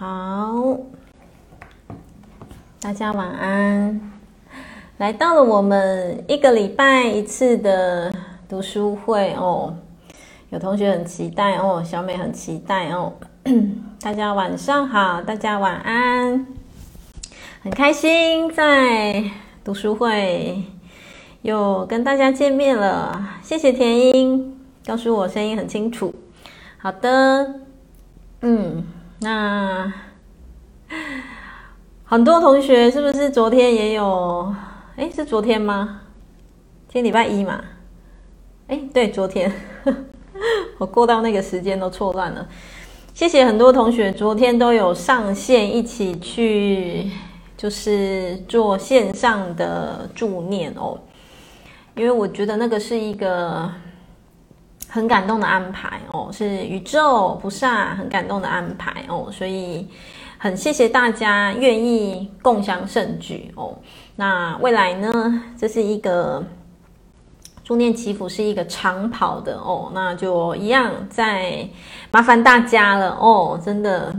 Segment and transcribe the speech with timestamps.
[0.00, 0.78] 好，
[2.80, 4.00] 大家晚安。
[4.96, 8.10] 来到了我们一个礼拜一次的
[8.48, 9.76] 读书会哦，
[10.48, 13.12] 有同学很期待哦，小美很期待哦。
[14.00, 16.46] 大家晚上好，大家晚安，
[17.62, 19.22] 很开心在
[19.62, 20.64] 读书会
[21.42, 23.34] 又跟大家见面了。
[23.42, 26.14] 谢谢田英，告诉我声音很清楚。
[26.78, 27.56] 好的，
[28.40, 28.82] 嗯。
[29.22, 29.92] 那
[32.04, 34.54] 很多同学是不是昨天也有？
[34.96, 36.00] 诶，是昨天吗？
[36.88, 37.62] 今天礼拜一嘛？
[38.68, 39.52] 诶，对，昨天，
[40.78, 42.48] 我过到那个时间都错乱了。
[43.12, 47.10] 谢谢很多同学昨天都有上线一起去，
[47.58, 50.98] 就是做线上的助念哦，
[51.94, 53.70] 因为我觉得那个是一个。
[54.90, 59.86] 很感动的安排哦，是宇宙菩萨很感动的安排哦，所以
[60.36, 63.78] 很谢谢大家愿意共享盛举哦。
[64.16, 66.44] 那未来呢，这是一个
[67.62, 71.68] 助念祈福是一个长跑的哦，那就一样再
[72.10, 74.12] 麻烦大家了哦，真的。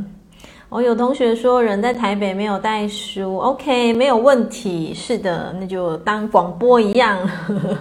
[0.69, 7.19] 哦，有同学说人在台北没有带书，OK，没有问题，是的，那就当广播一样。
[7.27, 7.77] 呵呵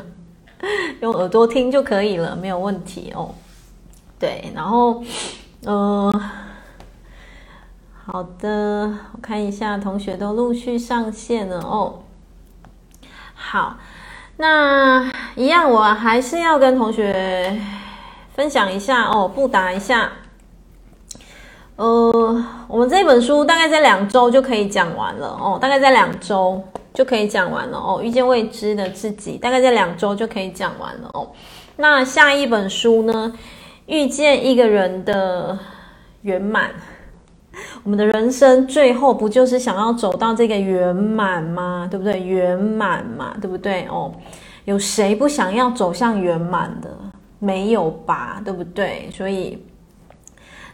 [1.00, 3.34] 用耳朵听就可以了，没有问题哦。
[4.18, 5.02] 对，然后，
[5.64, 6.12] 嗯、
[8.04, 12.00] 好的，我看一下，同学都陆续上线了哦。
[13.34, 13.78] 好，
[14.36, 17.58] 那一样，我还是要跟同学
[18.34, 20.12] 分享一下哦，布达一下。
[21.76, 26.62] 呃，我们这本书大概在两周就可以讲完了哦，大概在两周。
[26.92, 28.00] 就可以讲完了哦。
[28.02, 31.30] 遇见未知的自己，大概在两周就可以讲完了哦。
[31.76, 33.32] 那下一本书呢？
[33.86, 35.58] 遇见一个人的
[36.22, 36.70] 圆满。
[37.82, 41.88] 我们的人生最后不就是想要走到这个圆满吗？
[41.90, 42.20] 对不对？
[42.20, 43.86] 圆满嘛，对不对？
[43.88, 44.12] 哦，
[44.64, 46.88] 有谁不想要走向圆满的？
[47.38, 48.40] 没有吧？
[48.44, 49.08] 对不对？
[49.12, 49.58] 所以。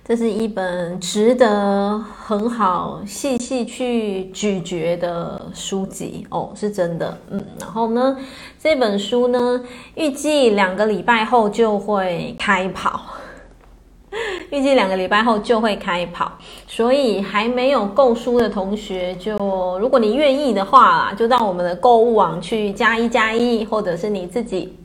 [0.08, 7.44] 这是一本值得很好细细去咀嚼的书籍哦，是真的，嗯。
[7.58, 8.16] 然后呢，
[8.56, 9.60] 这本书呢，
[9.96, 13.00] 预计两个礼拜后就会开跑，
[14.52, 16.30] 预计两个礼拜后就会开跑，
[16.68, 19.36] 所以还没有购书的同学就，
[19.80, 24.78] 如果你愿意的话，就到我们的购物网去加一加一，或者是你自己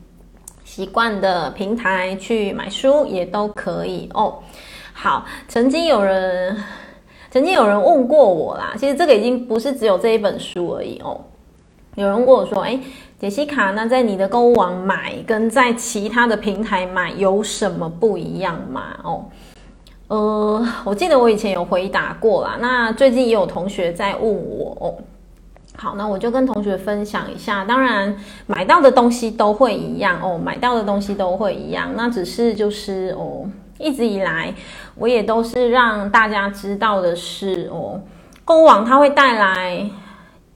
[0.64, 4.40] 习惯的平台去买书也都可以哦。
[5.02, 6.56] 好，曾经有人，
[7.28, 8.72] 曾经有人问过我啦。
[8.78, 11.20] 其实这个已经不是只有这一本书而已哦。
[11.96, 12.78] 有人问我说：“哎，
[13.18, 19.24] 杰西卡，那在你的购物网买跟在其他的平台买有什么不一样吗？”哦，
[20.06, 22.56] 呃，我记得我以前有回答过啦。
[22.60, 24.94] 那最近也有同学在问我哦。
[25.74, 27.64] 好，那我就跟同学分享一下。
[27.64, 31.90] 当然，买到的东西都会一样哦，买到的东西都会一样。
[31.96, 33.44] 那只是就是哦。
[33.82, 34.54] 一直以来，
[34.94, 38.00] 我也都是让大家知道的是哦，
[38.44, 39.90] 购物网它会带来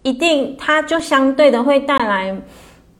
[0.03, 2.41] 一定，它就相对的会带来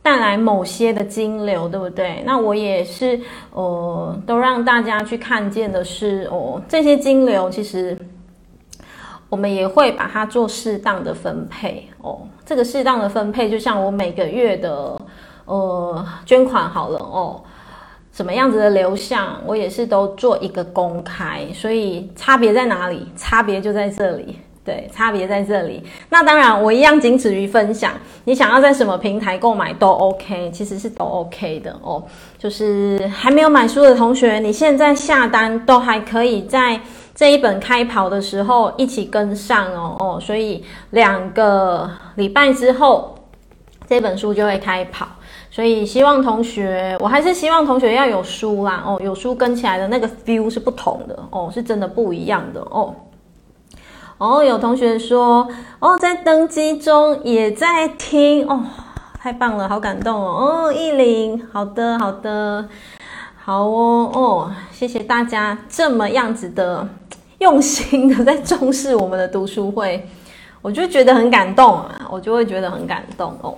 [0.03, 2.23] 带来某些的金流，对不对？
[2.27, 3.21] 那我也是
[3.53, 7.97] 呃，都让大家去看见的是哦，这些金流其实
[9.29, 12.21] 我们也会把它做适当的分配哦。
[12.45, 15.01] 这个适当的分配，就像我每个月的
[15.45, 17.43] 呃捐款好了哦。
[18.17, 23.07] 什么样子的流向，我也是都做一个公开，所以差别在哪里？
[23.15, 25.83] 差别就在这里，对，差别在这里。
[26.09, 27.93] 那当然，我一样仅止于分享。
[28.25, 32.03] 你想要在什么平台购买都 OK，其实是都 OK 的哦。
[32.39, 36.81] 就是还没有买书的同学，你现在下单都还可以在
[37.15, 40.19] 这一本开跑的时候一起跟上哦哦。
[40.19, 43.15] 所以两个礼拜之后，
[43.87, 45.07] 这本书就会开跑。
[45.57, 52.95] 所以希望同学，我还是希望同学要有书啦哦，有书跟起来的那个 feel 是不同的哦，是真的不一样的哦。
[54.19, 55.49] 哦，有同学说
[55.79, 58.67] 哦，在登机中也在听哦，
[59.19, 60.67] 太棒了，好感动哦。
[60.67, 62.69] 哦，意林，好的好的，
[63.43, 66.87] 好哦哦，谢谢大家这么样子的
[67.39, 70.07] 用心的在重视我们的读书会，
[70.61, 73.57] 我就觉得很感动啊，我就会觉得很感动哦。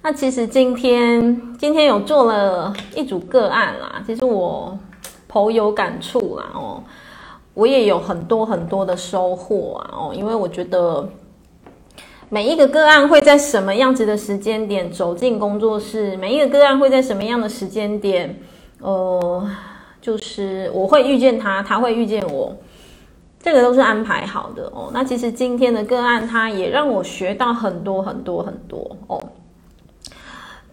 [0.00, 4.78] 那其实今天今天有做了一组个案啦，其实我
[5.26, 6.82] 颇有感触啦哦，
[7.52, 11.06] 我也有很多很多的收获啊哦，因为我觉得
[12.28, 18.40] 每一个个案会在什么样子的时间点走进工作室，每一个个案会在什么样的时间点，
[18.80, 19.50] 呃，
[20.00, 22.56] 就是我会遇见他，他会遇见我，
[23.42, 24.90] 这个都是安排好的哦。
[24.94, 29.20] 那其实今天的个案，它也让我学到很多很多很多哦。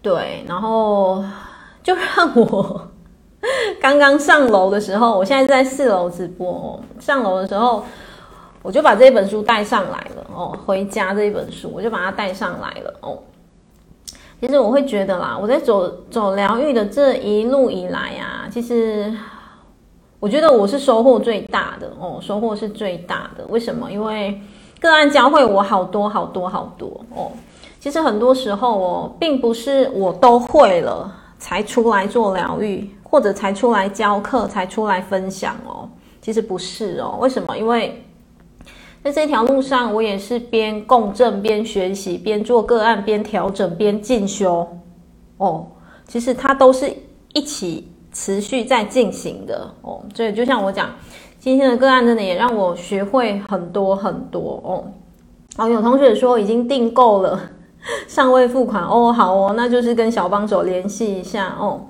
[0.05, 1.25] 对，然后
[1.81, 2.79] 就让我
[3.81, 6.79] 刚刚上楼的时候，我现在在四楼直播。
[6.99, 7.83] 上楼的时候，
[8.61, 10.55] 我就把这本书带上来了哦。
[10.63, 13.17] 回家这一本书，我就把它带上来了哦。
[14.39, 19.11] 其实我会觉得啦，我在走走疗愈的这一路以来啊，其实。
[20.19, 23.43] 我觉得我是收获最大的哦，收获是最大的。
[23.49, 23.91] 为什么？
[23.91, 24.39] 因为
[24.79, 27.31] 个案教会我好多好多好多哦。
[27.85, 35.87] 其实很多时候哦，并不是我都会了才出来做疗愈，或者才出来教课，才出来分享哦。
[36.19, 37.19] 其实不是哦。
[37.21, 37.55] 为什么？
[37.55, 38.03] 因为
[39.03, 44.67] 在这条路上，我也是边共振、边学习、边做个案、边调整、边进修
[45.37, 45.67] 哦。
[46.07, 46.91] 其实它都是
[47.33, 47.91] 一起。
[48.11, 50.89] 持续在进行的哦，所以就像我讲，
[51.37, 54.85] 今天的个案真的也让我学会很多很多哦。
[55.57, 57.37] 哦，有同学说已经订购了，
[58.07, 61.81] 尚未付款哦，好哦，那就是跟小帮手联系一下哦。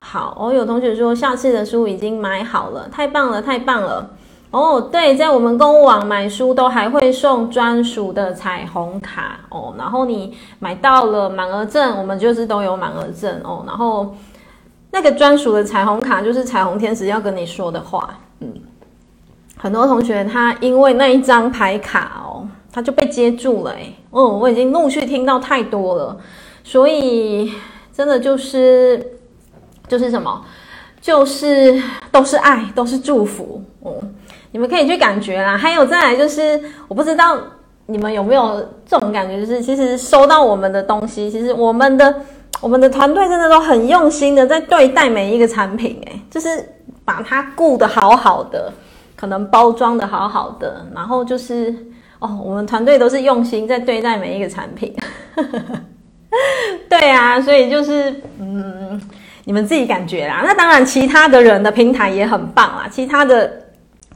[0.00, 4.10] 好哦，有同学说下次的书已经买好了，太棒了，太棒了
[4.50, 4.80] 哦。
[4.80, 14.14] 对，在我们购物网买书都还会送专属的彩虹卡哦，然后你买到了满额赠，我们就是都有满额赠哦，然后。
[14.90, 18.08] 那个专属的彩虹卡就是彩虹天使要跟你说的话，
[18.40, 18.50] 嗯，
[19.58, 26.16] 很多同学他因为那一张牌卡哦，他就被接住了，哎，嗯，我已经陆续听到太多了，
[26.64, 27.52] 所以
[27.92, 29.18] 真的就是
[29.86, 30.44] 就是什么，
[31.00, 33.94] 就是都是爱，都是祝福，哦，
[34.52, 35.56] 你们可以去感觉啦。
[35.56, 37.38] 还有再来就是，我不知道
[37.86, 42.14] 你们有没有这种感觉，就是其实收到我们的东西，其实我们的。
[42.60, 46.48] 我们的团队真的都很用心的在对待每一个产品，哎，就是
[47.04, 48.72] 把它顾得好好的，
[49.14, 51.72] 可能包装的好好的，然后就是
[52.18, 54.94] 哦，我们团队都是用心在对待每一个产品。
[56.88, 59.00] 对啊，所以就是嗯，
[59.44, 60.42] 你们自己感觉啦。
[60.44, 63.50] 那当然，其他的人的平台也很棒啊，其他的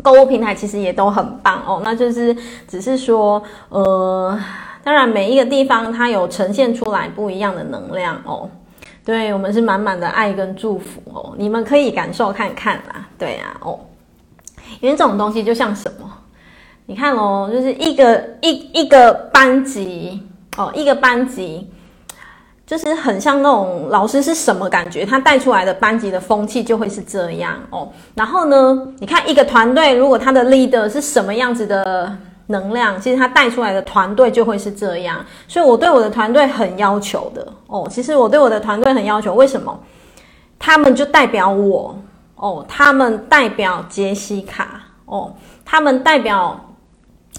[0.03, 1.81] 购物平台其实也都很棒哦。
[1.85, 2.37] 那就是
[2.69, 4.39] 只是说，呃。
[4.85, 8.51] 当然，每一个地方它有呈现出来不一样的能量哦。
[9.05, 13.07] 对，我们是满满的爱跟祝福哦，你们可以感受看看啦。
[13.17, 13.79] 对啊，哦，
[14.81, 16.13] 因为这种东西就像什么？
[16.87, 20.23] 你看哦，就是一个一一个班级
[20.57, 21.71] 哦，一个班级
[22.67, 27.91] 就是很像那种老师是什么感觉，他带出来的班级的风气就会是这样哦。
[28.15, 32.17] 然后呢，你看一个团队，如果他的 leader 是什么样子的？
[32.49, 37.87] 能量其实他带出来的团队就会是这样，所以我对我的团队很要求的哦。
[37.89, 39.81] 其实我对我的团队很要求，为什么？
[40.59, 41.97] 他们就代表我
[42.35, 45.33] 哦，他们代表杰西卡哦，
[45.65, 46.61] 他们代表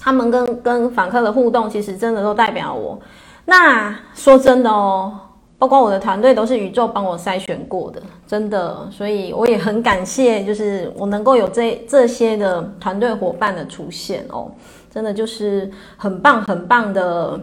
[0.04, 3.00] 他们跟跟访客的互动，其实真的都代表我。
[3.46, 5.18] 那说真的哦，
[5.58, 14.50] 包括我的团队都是宇宙帮我筛选过的，真的，所以我也很感谢，就是我能够有这这些的团队伙伴的出现哦。
[14.90, 17.40] 真的就是很棒很棒的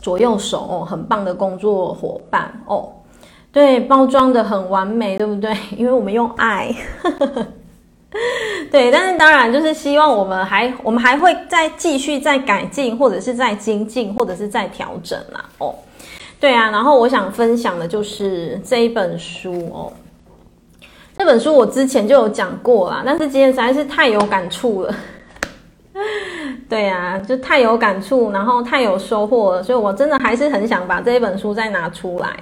[0.00, 2.90] 左右手哦，很棒的工作伙伴哦，
[3.52, 5.56] 对，包装的很完美，对不对？
[5.76, 6.74] 因为我们用爱，
[8.70, 15.74] 对，但是当然就是希望我们还我们还会再继续再改进，或者是再精进，或者是再调整啦哦，
[16.40, 19.92] 对啊，然后我想分享的就是这一本书哦，
[21.16, 24.94] 这本书我之前就有讲过啦，但是今天实在是太有感触了。
[26.68, 32.36] 对、啊，就太有感触，然后太有收获了，所以我真的还是很想把这一本书再拿出来，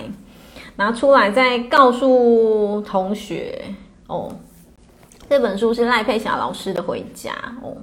[0.77, 3.63] 拿出来再告诉同学
[4.09, 4.33] 哦。
[5.29, 7.33] 这本书是赖佩霞老师的《回家》
[7.67, 7.77] 哦，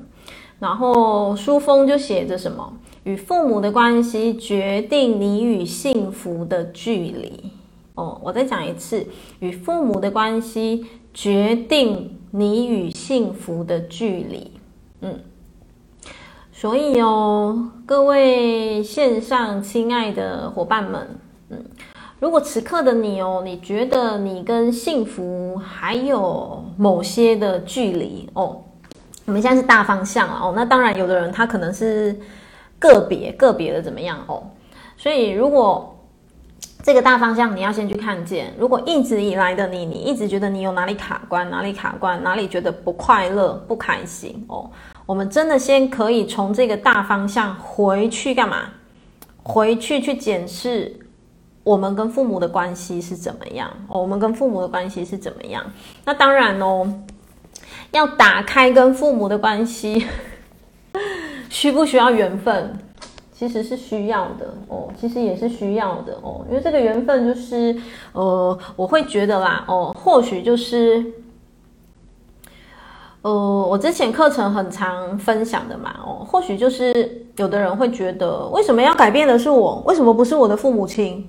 [0.59, 2.71] 然后书封就写着什么？
[3.03, 7.51] 与父母的关系决定你与幸福的距离
[7.95, 8.19] 哦。
[8.23, 9.05] 我再讲一次，
[9.39, 14.51] 与父母的关系决定你与幸福的距离。
[15.01, 15.19] 嗯。
[16.53, 21.07] 所以哦，各位线上亲爱的伙伴们，
[21.49, 21.65] 嗯，
[22.21, 28.61] 如果此刻的你哦，你觉得你跟幸福还有某些的距离哦，
[29.25, 32.15] 我们现在是大方向哦，那当然有的人他可能是
[32.77, 34.43] 个别个别的怎么样哦，
[34.95, 35.97] 所以如果
[36.83, 44.69] 这个大方向你要先去看见，如果一直以来的你，你一直觉得你有哪里卡关，哪里卡关，哪里觉得不快乐、不开心哦。
[45.07, 48.65] 我们真的先可以从这个大方向回去干嘛？
[49.41, 50.95] 回去去检视
[51.63, 53.69] 我们跟父母的关系是怎么样？
[53.87, 55.63] 哦，我们跟父母的关系是怎么样？
[56.05, 57.01] 那当然哦，
[57.91, 60.05] 要打开跟父母的关系，
[61.49, 62.77] 需不需要缘分？
[63.33, 67.75] 其实是需要的哦，其实也是需要的哦，因为这个缘分就是，
[68.13, 71.03] 呃，我会觉得啦，哦，或许就是，
[73.23, 79.81] 呃，我之前课程很常分享的嘛，哦，或许就是有的人会觉得，为什么要改变的是我？
[79.87, 81.27] 为什么不是我的父母亲？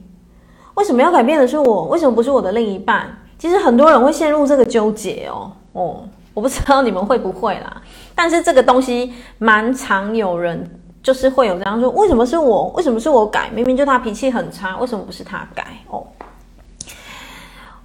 [0.75, 1.85] 为什么要改变的是我？
[1.85, 3.09] 为什么不是我的另一半？
[3.38, 7.83] 其实很多人会陷入这个纠结哦，哦，我不知道你们会不会啦，
[8.14, 10.79] 但是这个东西蛮常有人。
[11.02, 12.69] 就是会有这样说，为什么是我？
[12.76, 13.50] 为什么是我改？
[13.52, 15.67] 明明就他脾气很差，为什么不是他改？
[15.91, 16.07] 哦，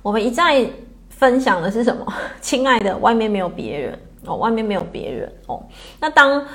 [0.04, 0.64] 我们一再
[1.10, 2.06] 分享的是什么？
[2.42, 5.64] 亲爱的，外面没有别人哦，外面没有别人哦。
[6.00, 6.46] 那当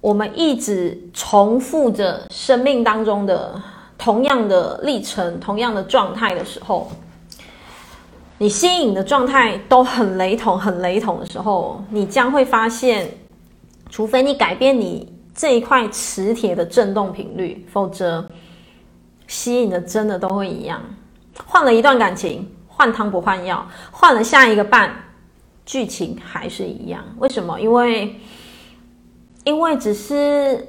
[0.00, 3.60] 我们一直重复着生命当中的
[3.98, 6.90] 同样的历程、同样的状态的时候，
[8.38, 13.08] 你吸引的状态都很雷同、很雷同的时候，你将会发现，
[13.90, 15.14] 除非你改变你。
[15.38, 18.26] 这一块磁铁的振动频率，否则
[19.26, 20.80] 吸引的真的都会一样。
[21.44, 24.96] 换了一段感情，换汤不换药，换了下一个伴，
[25.66, 27.04] 剧情还是一样。
[27.18, 27.60] 为什么？
[27.60, 28.18] 因为
[29.44, 30.66] 因为只是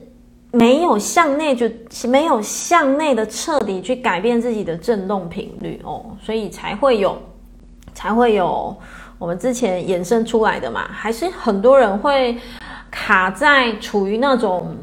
[0.58, 1.70] 没有向内，就
[2.10, 7.18] 没有向内的彻底去改变自己的振动频率哦，所以才会有
[7.94, 8.76] 才会有
[9.18, 12.38] 我们之前衍生出来的嘛，还是很多人会。
[12.90, 14.74] 卡在处于那种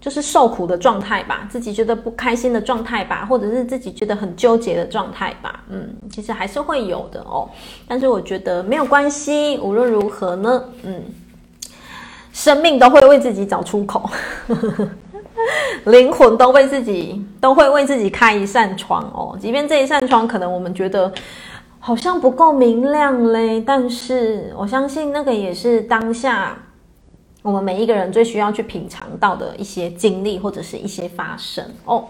[0.00, 5.62] 就是受苦的状态吧，自己觉得不开心的状态吧，或者是自己觉得很纠结的状态吧。
[5.68, 7.48] 嗯，其实还是会有的哦。
[7.86, 11.02] 但是我觉得没有关系，无论如何呢，嗯，
[12.38, 14.08] 生命都会为自己找出口，
[15.86, 19.36] 灵魂都为自己都会为自己开一扇窗哦。
[19.40, 21.12] 即便这一扇窗可能我们觉得
[21.80, 26.56] 好像不够明亮嘞，但是我相信那个也是当下。
[27.42, 32.04] 我们每一个人最需要去品尝到的一些经历或者是一些发生哦。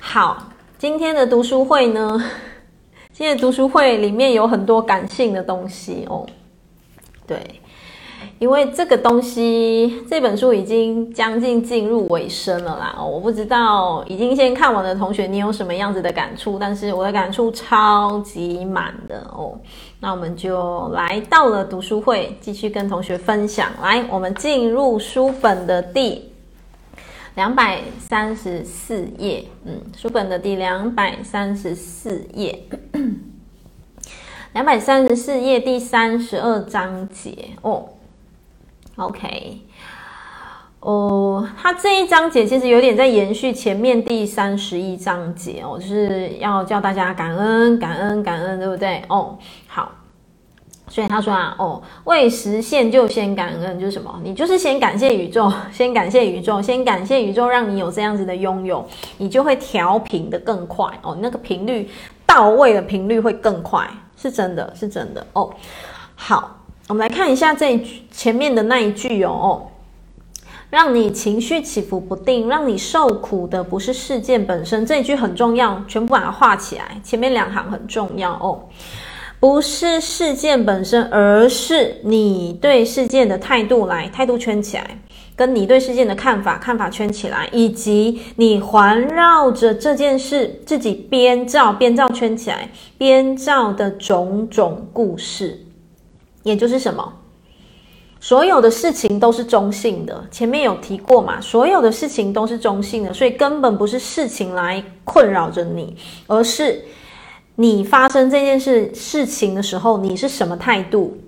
[0.00, 2.20] 好，今天的读书会呢，
[3.12, 6.26] 今天读书会里面有很多感性的东西哦。
[7.28, 7.60] 对。
[8.38, 13.02] 因为这个东西，这本书已经将近进入尾声了啦。
[13.02, 16.58] 我不知道已经先看完的同学，你有什么样子的感触？
[16.58, 19.58] 但是我的感触超级满的哦。
[20.00, 23.70] 那我们就来到了读书会，继续跟同学分享。
[23.82, 26.30] 来，我们进入书本的第
[27.36, 29.46] 两百三十四页。
[29.64, 32.62] 嗯，书本的第两百三十四页，
[34.52, 37.86] 两百三十四页第三十二章节哦。
[38.96, 39.60] OK，
[40.80, 49.02] 哦，他这一章节其实有点在延续前面第三十一章节哦，就是要叫大家感恩、感恩、感恩，对不对？
[49.08, 49.36] 哦，
[49.66, 49.92] 好，
[50.88, 54.18] 所以他说啊，哦，未实现就先感恩，就是什么？
[54.24, 58.82] 你就是先感谢宇宙， 先感谢宇宙，先感谢宇宙，让你有这样子的拥有，
[59.18, 61.86] 你就会调频的更快哦，那个频率
[62.24, 63.86] 到位的频率会更快，
[64.16, 65.52] 是真的，是真的哦，
[66.14, 66.55] 好。
[66.88, 69.66] 我们来看一下这一句前面的那一句哦，
[70.70, 77.00] 让你情绪起伏不定，让你受苦的不是事件本身，这一句很重要，全部把它画起来。
[77.02, 78.62] 前面两行很重要哦，
[79.40, 84.96] 不是事件本身，而是你对事件的态度，来态度圈起来，
[85.34, 95.65] 跟你对事件的看法看法圈起来，以及你环绕着这件事自己编造编造圈起来编造的种种故事。
[96.46, 97.12] 也就是什么？
[98.20, 101.40] 所有的事情都是中性的，前面有提过嘛？
[101.40, 105.96] 所有的事情都是中性的，所以根本不是事情来困扰着你，
[106.28, 106.84] 而是
[107.56, 111.18] 你发生这件事事情的时候，你是什么态度？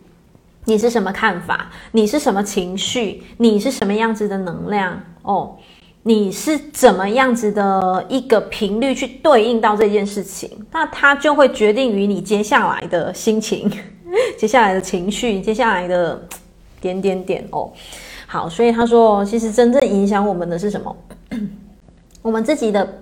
[0.66, 1.68] 你是什么看法？
[1.90, 3.24] 你是什么情绪？
[3.38, 5.02] 你是什么样子的能量？
[5.22, 5.56] 哦，
[6.04, 10.48] 你是怎么样子的一个频率去对应到这件事情？
[10.70, 13.70] 那它就会决定于你接下来的心情。
[14.38, 16.20] 接下来的情绪，接下来的
[16.80, 17.70] 点点点哦，
[18.26, 20.96] 好，所以他说，其实真正影响我们的是什么？
[22.22, 23.00] 我们自己的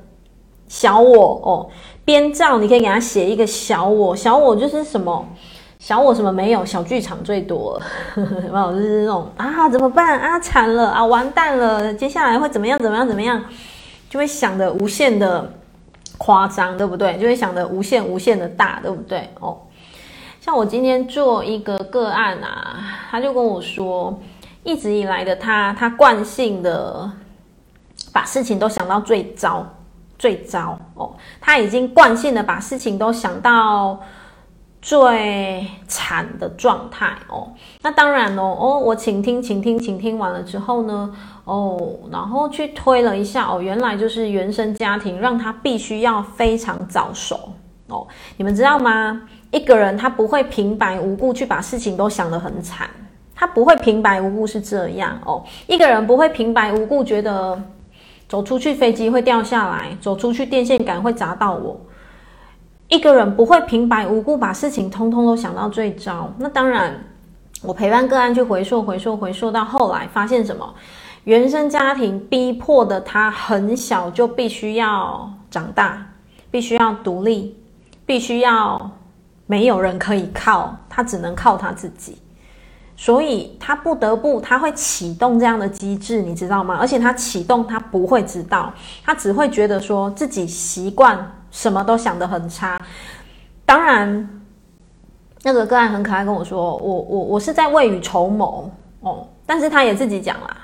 [0.68, 1.70] 小我哦，
[2.04, 5.26] 编造，你可以给他写一个小我，小我就是什么？
[5.78, 6.64] 小我什么没有？
[6.64, 7.86] 小剧场最多了，
[8.16, 8.72] 有 没有？
[8.72, 10.40] 就是那种啊，怎么办啊？
[10.40, 12.78] 惨了啊，完蛋了，接下来会怎么样？
[12.78, 13.06] 怎么样？
[13.06, 13.44] 怎么样？
[14.10, 15.52] 就会想得无限的
[16.18, 17.16] 夸张，对不对？
[17.18, 19.28] 就会想得无限无限的大，对不对？
[19.38, 19.58] 哦。
[20.46, 22.76] 像我今天做一个个案啊，
[23.10, 24.16] 他就跟我说，
[24.62, 27.10] 一直以来的他，他惯性的
[28.12, 29.66] 把事情都想到最糟，
[30.16, 33.98] 最糟哦，他已经惯性的把事情都想到
[34.80, 37.52] 最惨的状态哦。
[37.82, 41.12] 那当然哦，哦，我倾听，倾听，倾听完了之后呢，
[41.42, 47.52] 哦，然后去推了一下哦，原来就是原生家庭让他必须要非常早熟
[47.88, 48.06] 哦。
[48.36, 49.22] 你们知道吗？
[49.56, 52.90] 一个人他不会平白无故去把事情都想得很惨，
[53.34, 55.42] 他不会平白无故是这样哦。
[55.66, 57.58] 一个人不会平白无故觉得
[58.28, 61.80] 走出去飞机会掉下来，走出去电线杆会砸到我。
[62.88, 66.30] 一个人不会平白无故把事情通通都想到最糟。
[66.36, 66.92] 那当然，
[67.62, 70.74] 我陪伴个案去回溯、回溯、回溯，到后来发现什么？
[71.24, 76.06] 原生家庭逼迫的他很小就必须要长大，
[76.50, 77.56] 必须要独立，
[78.04, 78.90] 必须要
[79.46, 82.20] 没有人可以靠，他只能靠他自己。
[82.96, 86.76] 所以他不得不，他会启动这样的机制，你知道吗？
[86.80, 88.72] 而且他启动，他不会知道，
[89.04, 91.32] 他只会觉得说自己习惯。
[91.48, 92.78] 什么都想得很差，
[93.64, 94.42] 当然，
[95.42, 100.54] 那个个案很可爱，跟我说，我我我是在未雨绸缪哦，但是他也自己讲啦，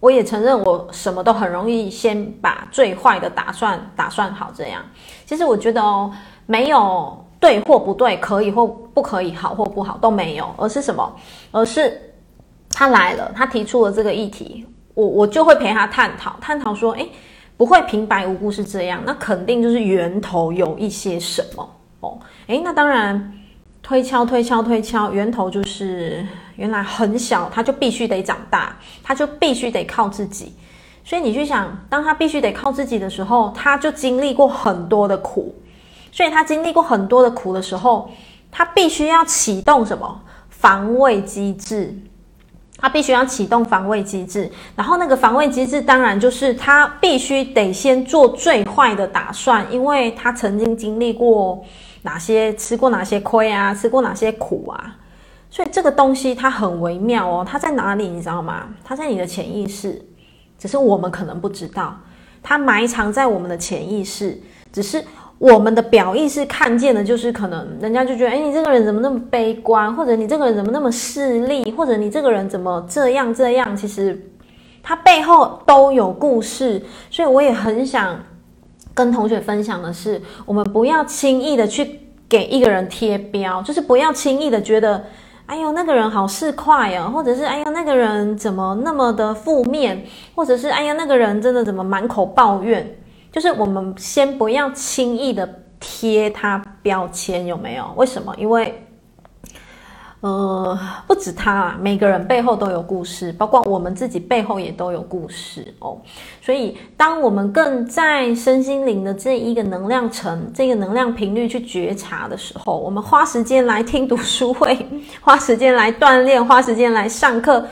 [0.00, 4.82] 我也承认我什么都很容易先把最坏的打算打算好，这样，
[5.26, 6.12] 其实我觉得哦，
[6.46, 11.14] 没有对或不对，可以或不可以，好或不好都没有，而是什么？
[11.50, 12.00] 而是
[12.70, 17.06] 他来了，他提出了这个议题，我我就会陪他探讨，探讨说，诶。
[17.54, 21.70] 不会平白无故是这样，那肯定就是源头有一些什么
[22.00, 22.18] 哦。
[22.48, 23.32] 诶，那当然
[23.82, 30.52] 推敲推敲推敲，源头就是原来很小，他就必须得长大，他就必须得靠自己。
[31.04, 35.54] 所以你去想，当他必须得靠自己的时候，他就经历过很多的苦。
[36.12, 38.08] 所以他经历过很多的苦的时候，
[38.52, 41.98] 他必须要启动什么防卫机制。
[42.78, 51.64] 他必须要启动防卫机制，然后那个防卫机制当然就是他必须得先做最坏的打算，因为他曾经经历过
[52.02, 54.96] 哪些，吃过哪些亏啊，吃过哪些苦啊，
[55.48, 58.66] 所以这个东西它很微妙哦，它在哪里你知道吗？
[58.82, 60.04] 它在你的潜意识，
[60.58, 61.96] 只是我们可能不知道，
[62.42, 64.36] 它埋藏在我们的潜意识，
[64.72, 65.04] 只是。
[65.42, 73.76] 我们的表意识看见的，就是可能人家就觉得，哎，你这个人怎么那么悲观，或者你这个人怎么那么势利，或者你这个人怎么这样这样？
[73.76, 74.16] 其实
[74.84, 78.16] 他背后都有故事，所以我也很想
[78.94, 85.02] 跟同学分享的是，我们不要轻易的去给一个人贴标，就是不要轻易的觉得，
[85.46, 90.04] 哎呦，那个人好市侩啊，或者是哎呀，那个人怎么那么的负面，
[90.36, 92.88] 或者是哎呀，那个人真的怎么满口抱怨。
[93.32, 95.48] 就是我们先不要轻易的
[95.80, 97.92] 贴他标签，有没有？
[97.96, 98.32] 为什么？
[98.36, 98.86] 因为，
[100.20, 105.98] 呃，不止他啊，每个人背后都有故事，包括我们自己背后也都有故事哦。
[106.40, 114.76] 所以，当我们更在身心灵的这一个能量层、这个能量频率去觉察的时候，我们花时间来听读书会，
[115.20, 117.66] 花时间来锻炼，花时间来上课，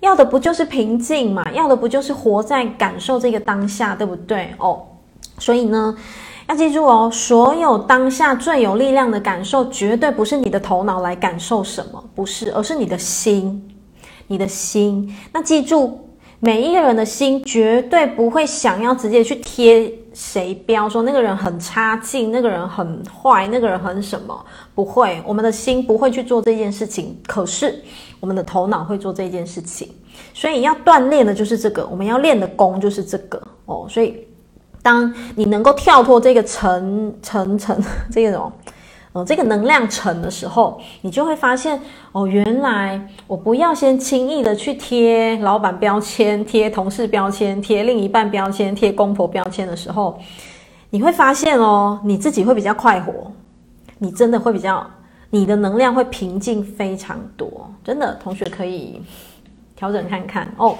[0.00, 1.44] 要的不就是平静嘛？
[1.52, 4.52] 要的不就是活在感受这个当下，对不对？
[4.58, 4.88] 哦。
[5.42, 5.92] 所以呢，
[6.48, 13.60] 要记住哦，所有当下最有力量的感受，绝对不是你的头脑来感受什么，不是，而是你的心，
[14.28, 15.12] 你的心。
[15.32, 15.98] 那记住，
[16.38, 27.20] 每一个人的心绝对不会想要直接去贴谁标，说那个人很差劲，那个人很坏，那个人很什么，不会，我们的心不会去做这件事情。
[27.26, 27.82] 可是
[28.20, 29.88] 我们的头脑会做这件事情，
[30.32, 34.24] 所以要锻炼的就是这个，我们要练的功就是这个哦，所以。
[34.82, 38.50] 当你能够跳脱这个层层层 这种，
[39.12, 41.80] 呃，这个能量层的时候，你就会发现
[42.12, 50.18] 哦，原来我不要先轻易的去贴老板标签、贴同事标签、贴另一半标签、贴公婆标签的时候，
[50.90, 53.30] 你会发现哦，你自己会比较快活，
[53.98, 54.84] 你真的会比较，
[55.30, 59.00] 你的能量会平静非常多，真的，同学可以
[59.76, 60.76] 调整看看哦。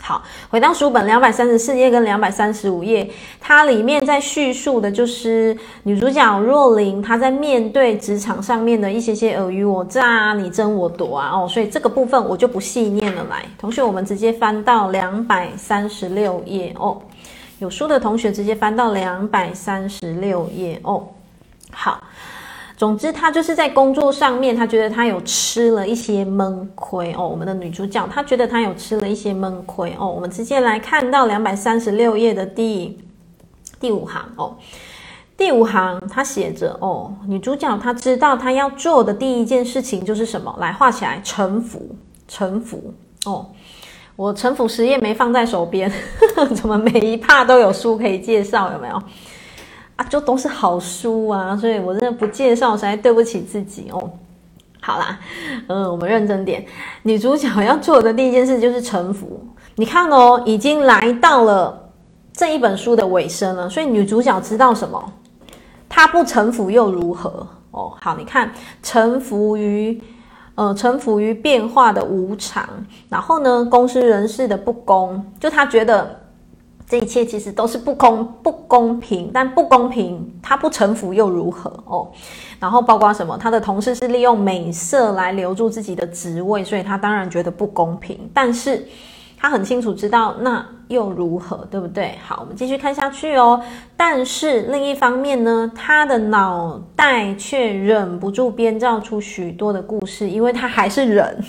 [0.00, 13.24] 好，回到书本两百三十四页跟两百三十五页，它里面在叙述的就是女主角若琳，她在面对职场上面的一些些尔虞我诈啊，你争我夺啊，哦，所以这个部分我就不细念了。
[13.24, 16.96] 来，同学，我们直接翻到两百三十六页哦。
[17.58, 21.06] 有书的同学直接翻到两百三十六页哦。
[21.70, 22.02] 好。
[22.78, 27.26] 总之，她就是在工作上面，她觉得她有吃了一些闷亏哦。
[27.26, 30.06] 我们的女主角，她觉得她有吃了一些闷亏哦。
[30.06, 32.96] 我们直接来看到两百三十六页的第
[33.80, 34.56] 第五行哦。
[35.36, 40.56] 第五行，她写着哦，女主角她知道她要做的第一件事情就是什么？
[40.60, 41.96] 来画起来，臣服，
[42.28, 42.94] 臣服
[43.26, 43.44] 哦。
[44.14, 45.92] 我臣服实验没放在手边，
[46.54, 48.72] 怎么每一趴都有书可以介绍？
[48.72, 49.02] 有没有？
[49.98, 54.10] 啊，就都是好书啊，所以我真的不介绍，实在对不起自己哦。
[54.80, 55.18] 好啦，
[55.66, 56.64] 嗯，我们认真点，
[57.02, 59.38] 女主角要做的第一件事就是臣服。
[59.74, 61.90] 你看哦，已经来到了
[62.32, 65.12] 这一本书的尾声了，所以女主角知道什么？
[65.88, 67.46] 她不臣服又如何？
[67.72, 68.50] 哦，好，你看，
[68.82, 70.00] 臣服于。
[70.54, 72.68] 呃，臣服于变化的无常，
[73.08, 76.20] 然后呢，公司人事的不公，就她觉得
[76.88, 82.10] 这一切其实都是不公不公平，但不公平，他不臣服又如何哦？
[82.58, 83.36] 然后包括什么？
[83.36, 88.86] 他的同事是利用美色来留住自己的职位，所以他当然觉得不公平，但是。
[89.40, 92.18] 他很清楚知道，那又如何，对不对？
[92.26, 93.62] 好，我们继续看下去哦。
[93.96, 101.40] 但是另一方面呢，他的脑袋却忍不住编造出许多的故事，因为他还是人，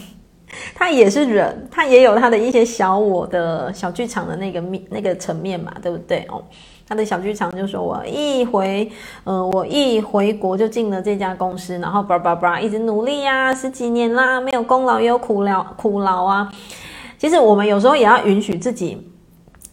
[0.73, 6.25] 他也是人，他也有他的一些小我的小剧场的那个面那个层面嘛，对不对？
[6.29, 6.43] 哦，
[6.87, 8.91] 他的小剧场就说：“我一回，
[9.23, 16.51] 呃，我一回国就进了这家公司，然后叭叭叭一直努力呀，十几年啦，没有功劳也有苦劳，苦劳啊。”
[17.19, 18.97] 其实我们有时候也要允许自己，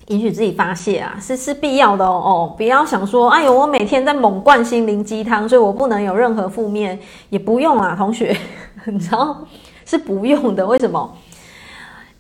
[0.09, 2.11] 允许自己发泄啊，是是必要的哦。
[2.11, 6.99] 哦，不要想说，哎呦，我每天在猛灌心灵鸡汤，所以我不能有任何负面，
[7.31, 8.37] 也不用啊，同学，
[8.93, 9.45] 你知道
[9.85, 10.67] 是不用的。
[10.67, 11.17] 为什么？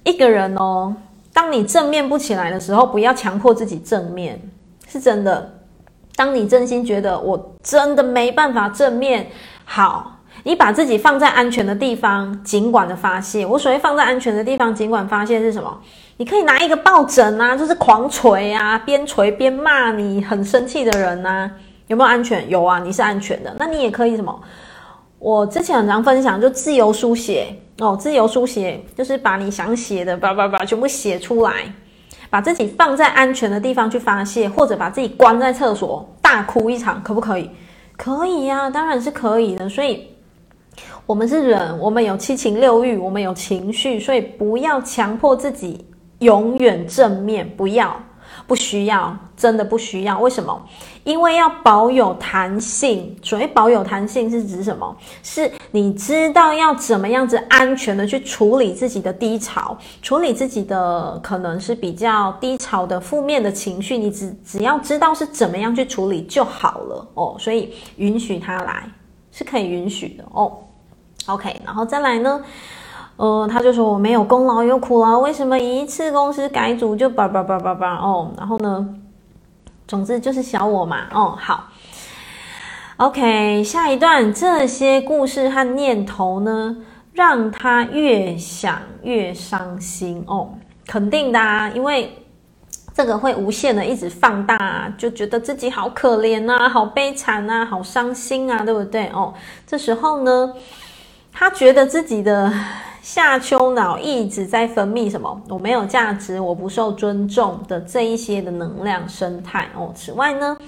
[0.04, 0.94] 一个人哦，
[1.32, 4.40] 当你正面不起来的时候，不要强迫自己正面，
[4.88, 5.52] 是真的。
[6.14, 9.28] 当你真心觉得我真的没办法正面，
[9.64, 10.12] 好。
[10.44, 13.44] 你把自己放在安全的地方，尽管的发泄。
[13.44, 15.76] 我所谓放在安全的地方，尽管发泄是什么？
[16.18, 21.50] 你可以拿一个抱枕啊，就是狂捶啊，边捶边骂你很生气的人、啊，
[21.88, 22.48] 有没有安全？
[22.48, 23.52] 有啊，你是安全的。
[23.58, 24.40] 那你也可以什么？
[25.26, 31.64] 我之前很常分享，就自由书写哦，自由书写就是把你想写的叭叭叭全部写出来，
[32.30, 37.50] 把自己放在安全的地方去发泄，或者把自己关在厕所大哭一场，可不可以？
[37.96, 39.68] 可以呀、当然是可以的。
[39.68, 40.06] 所以。
[41.06, 45.84] 我们是人，我们有七情六欲，我们有情绪，所以不要强迫自己
[46.20, 48.00] 永远正面，不要，
[48.46, 50.18] 不需要，真的不需要。
[50.20, 50.60] 为什么？
[51.04, 53.16] 因为要保有弹性。
[53.22, 54.96] 所谓保有弹性是指什么？
[55.22, 67.36] 是你知道要怎么样子安全的去处理自己的低潮，处理自己的可能是比较低潮的负面的情绪，你只只要知道是怎么样去处理就好了哦。
[67.38, 68.88] 所以允许他来
[69.32, 70.52] 是可以允许的哦。
[71.26, 72.40] OK，然后再来呢，
[73.16, 78.30] 呃，他就说我没有功劳有苦劳，为什么一次公司改组就叭叭叭叭叭哦？
[78.36, 78.86] 然后呢，
[79.88, 81.68] 总之就是小我嘛，哦，好
[82.98, 86.76] ，OK，下一段这些故事和念头呢，
[87.14, 90.50] 让他越想越伤心哦，
[90.86, 92.22] 肯定的啊，因为
[92.92, 99.06] 这个会无限的一直放大，就觉得自己好可怜啊，好悲惨啊，好伤心啊，对不对？
[99.14, 99.32] 哦，
[99.66, 100.52] 这时候呢。
[101.38, 102.50] 他觉得自己的
[103.06, 105.40] 下丘脑一直在分泌什么？
[105.48, 109.92] 我没有价值，我不受尊重的这一些的能量生态哦。
[109.94, 110.58] 此外呢，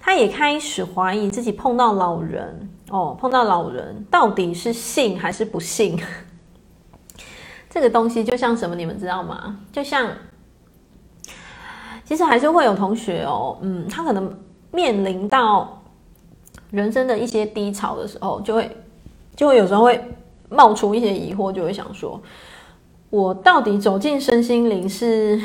[0.00, 5.96] 他也开始怀疑自己碰到老人哦，碰到老人到底是信还是不信？
[7.70, 8.74] 这个东西就像什么？
[8.74, 9.60] 你们知道吗？
[9.70, 10.10] 就像，
[12.04, 14.36] 其实还是会有同学哦，嗯，他可能
[14.72, 15.80] 面临到
[16.72, 18.68] 人生的一些低潮的时候，就会。
[19.36, 20.04] 就会有时候会
[20.48, 22.20] 冒出一些疑惑，就会想说，
[23.10, 25.40] 我到底走进身心灵是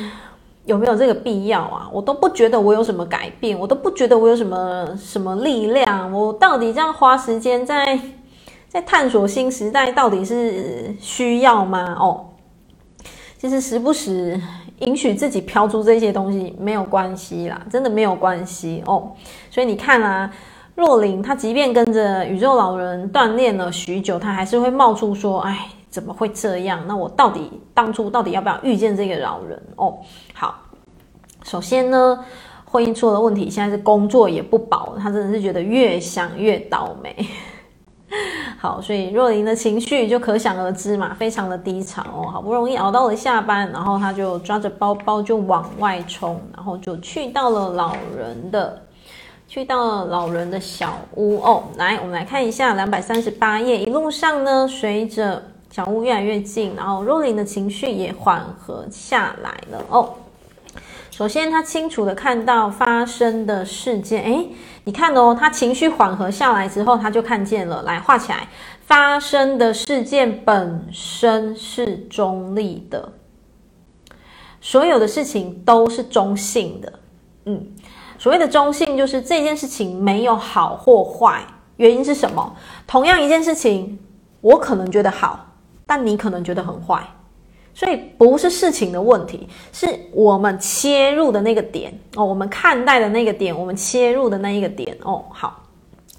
[0.66, 1.90] 有没有这个必要啊？
[1.92, 8.00] 我都不觉得我有什么改变，我都不觉得我有什么什么力量，我到底这样花时间在
[8.70, 11.98] 在探索新时代，到底是需要吗？
[12.00, 12.30] 哦，
[13.38, 14.40] 其实时不时
[14.80, 19.12] 允许自己飘出这些东西没有关系啦，真的没有关系哦。
[19.50, 20.32] 所以你看啊。
[20.76, 26.84] 若琳，她即便跟着宇宙老人锻炼了许久，她还是会冒出说：“哎，怎么会这样？
[26.88, 29.98] 那我到底当初到底要不要遇见这个老人？”哦，
[30.34, 30.56] 好，
[31.44, 32.26] 首先呢，
[32.66, 37.16] 婚姻出了问题，现在是工作也不保，她真的是觉得越想越倒霉。
[38.58, 42.28] 好，所以若琳的情绪就可想而知嘛，非常的低潮哦。
[42.32, 48.82] 好不容易熬到了下班，然后她就抓着包包就往外冲，然后就去到了老人的。
[49.54, 53.84] 去到了老人的小屋哦，来，我们来看一下两百三十八页。
[53.84, 60.16] 一路上呢，随着小屋越来越近，然后若琳的情绪也缓和下来了哦。
[61.12, 64.50] 首先，他清楚的看到发生的事件，诶，
[64.86, 68.48] 你看哦，他情绪缓和下来之后，他就看见了，来画起来，
[68.88, 73.08] 发生的事件本身是中立的，
[74.60, 76.94] 所有的事情都是中性的，
[77.46, 77.68] 嗯。
[78.24, 82.56] 所谓的中性，就是这件事情没有好或坏，原因是什么？
[82.88, 84.00] 同样一件事情，
[84.40, 85.46] 我可能觉得好，
[85.86, 87.06] 但你可能觉得很坏，
[87.74, 95.62] 所以不是事情的问题，是我们切入的那个点哦，我们看待的那个点，我们切入的那一个点哦，好。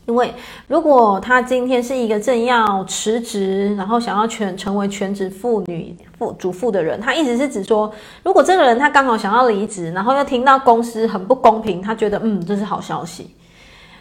[0.07, 0.31] 因为
[0.69, 7.91] 如果他今天是一个正要辞职，然后想要全成为全职妇女、妇主妇的人，他一直是指说，
[8.23, 13.35] 如果这个人他刚好想要离职，然后又听到公司很不公平，他觉得嗯，这是好消息。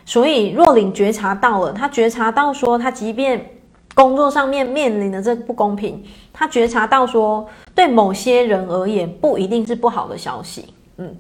[0.06, 3.50] 所以若琳觉察到了，他觉察到说，他即便
[3.96, 10.74] 工作上面面临的这不公平，他觉察到说，对某些人而言不一定是不好的消息。
[10.98, 11.16] 嗯，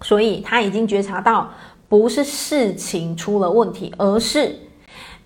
[0.00, 1.50] 所以他已经觉察到。
[1.88, 4.58] 不是事情出了问题，而是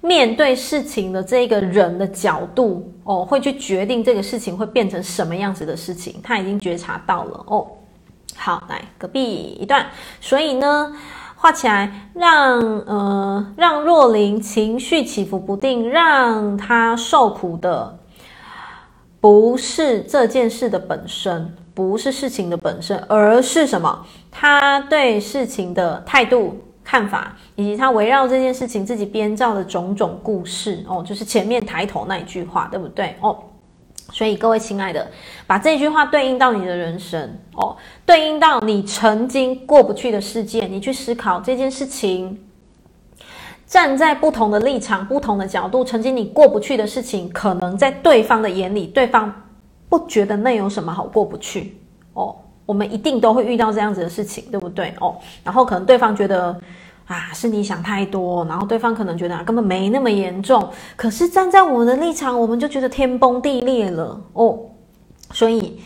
[0.01, 6.21] 面对事情的这个人的角度哦，会去决定这个事情会变成什么样子的事情。
[6.23, 7.66] 他已经觉察到了哦。
[8.37, 9.87] 好，来隔壁一段。
[10.21, 10.92] 所以呢，
[11.35, 17.99] 画起来让呃让若琳情绪起伏不定，让他受苦的
[19.21, 21.53] 不是这件事的本身。
[21.79, 24.05] 不是事情的本身，而是什么？
[24.33, 33.38] 他对事情的态度、看法，以及他围绕这件事情自己编造的种种故事哦，就是前面抬头那一句话，对不对哦？
[34.11, 35.07] 所以各位亲爱的，
[35.47, 42.41] 把这句话对应到你的人生哦，对应到你曾经过不去的事件，你去思考这件事情，
[43.69, 49.33] 站在不同的立场、不同的角度，曾经你过不去的事情，可能在对方的眼里，对方。
[49.88, 51.77] 不觉得那有什么好过不去
[52.14, 52.37] 哦？
[52.66, 55.16] 我们一定都会遇到这样子的事情，对不对哦？
[55.42, 56.55] 然后可能对方觉得
[57.07, 60.68] 啊，是你想太多，然后对方可能觉得啊，根本没那么严重。
[60.94, 64.59] 可是站在我们的立场，我们就觉得天崩地裂了哦。
[65.33, 65.81] 所以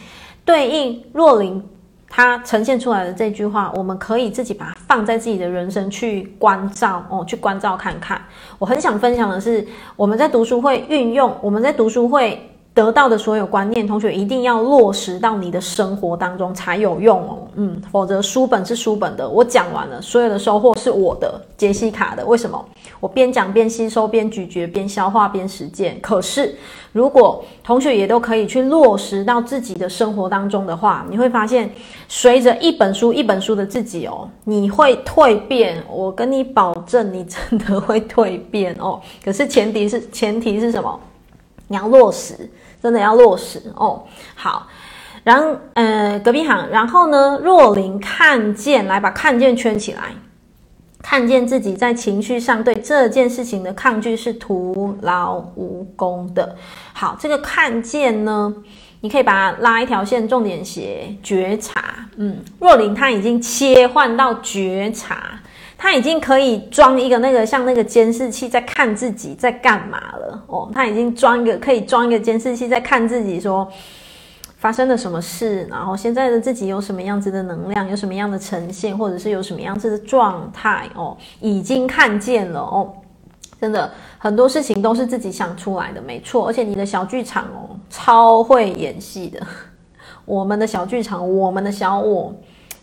[0.44, 1.64] 对应若琳
[2.08, 8.20] 她呈现出来的这句话，我们可以自己把它放在自己的人生去关照哦，去关照看看。
[8.58, 12.48] 我很想分享的是，我们在读书会运用，我们在读书会。
[12.74, 17.48] 得到的所有观念，同学一定要落实到你的生活当中才有用哦。
[17.56, 22.24] 嗯，否则书本是书本的，我讲完了，所有的收获是我的，杰西卡的。
[22.24, 22.64] 为什么？
[22.98, 26.00] 我边讲边吸收，边咀嚼，边消化，边实践。
[26.00, 26.56] 可是，
[26.92, 31.70] 如果同学也都可以去落实到自己的生活当中的话，你会发现，
[32.08, 35.76] 随着一本书一本书的自己哦，你会蜕变。
[35.90, 38.98] 我跟你保证，你真的会蜕变哦。
[39.22, 40.98] 可是前提是前提是什么？
[41.68, 42.48] 你要落实。
[42.82, 44.02] 真的要落实哦。
[44.34, 44.66] 好，
[45.22, 50.12] 然呃，隔壁行，然后呢，若琳看见，来把看见圈起来，
[51.00, 56.56] 看见自己在情绪上对这件事情的抗拒是徒劳无功的。
[56.92, 58.52] 好，这个看见呢，
[59.00, 62.08] 你可以把它拉一条线，重点写觉察。
[62.16, 65.38] 嗯，若琳她已经切换到觉察。
[65.82, 73.68] 他已经可以装一个那个像那个监视器在看自己在干嘛了哦，他已经装一个可以装一个监视器在看自己说
[74.58, 82.88] 发生了什么事，然后现在的自己有什么样子的能量，有什么样的呈现，或者是有什么样子的状态哦，已经看见了哦，
[83.60, 89.44] 真的很多事情都是自己想出来的，没错，而且你的小剧场哦超会演戏的，
[90.24, 92.32] 我们的小剧场，我们的小我，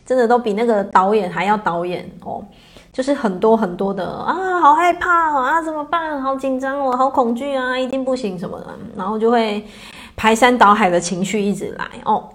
[0.06, 2.44] 真的都比那个导演还要导演哦。
[2.92, 6.22] 就是很多很多的啊，好害怕啊，怎么办？
[6.22, 9.66] 好紧张哦，好恐惧啊，一定不行什么的，然后就会
[10.18, 12.28] 排山倒海的情绪一直来哦。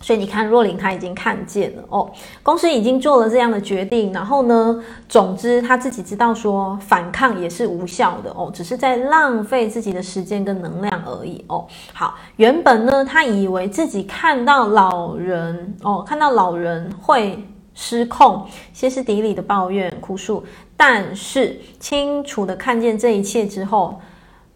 [0.00, 2.08] 所以你看，若琳她已经看见了哦，
[2.42, 11.66] 公司已经做了这样的决定，然后呢，总之她自己知道说反抗也是无效的哦，只是在浪费自己的时间跟能量而已哦。
[11.92, 17.42] 好，原本呢，她以为自己看到老人哦，看到老人会。
[17.80, 20.44] 失控，歇斯底里的抱怨、哭诉，
[20.76, 24.00] 但是清楚的看见这一切之后，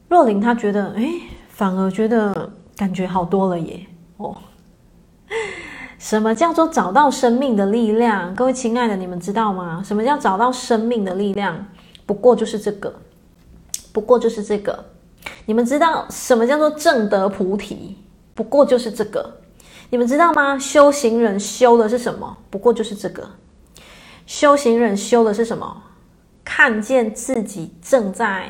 [0.09, 1.09] 若琳她觉得，诶，
[1.49, 3.87] 反而觉得感觉好多了耶！
[4.17, 4.37] 哦，
[6.01, 8.35] 什么叫做找到生命的力量？
[8.35, 9.81] 各位亲爱的，你们知道吗？
[9.87, 11.65] 什么叫找到生命的力量？
[12.05, 12.93] 不过就是这个，
[13.93, 14.85] 不过就是这个。
[15.47, 17.97] 你们知道什么叫做正得菩提？
[18.35, 19.42] 不过就是这个。
[19.93, 20.59] 你们知道吗？
[20.59, 22.39] 修行人修的是什么？
[22.49, 23.29] 不过就是这个。
[24.25, 25.83] 修行人修的是什么？
[26.43, 28.49] 看见自己正在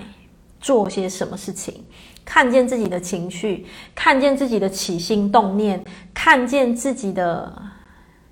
[0.60, 1.84] 做些什么事情，
[2.24, 7.52] 看见自己的情绪，看见自己的起心动念，看见自己的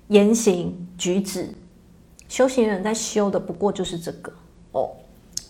[0.07, 1.53] 言行举止。
[2.29, 4.31] 修行人在修的不过就是这个
[4.71, 4.89] 哦。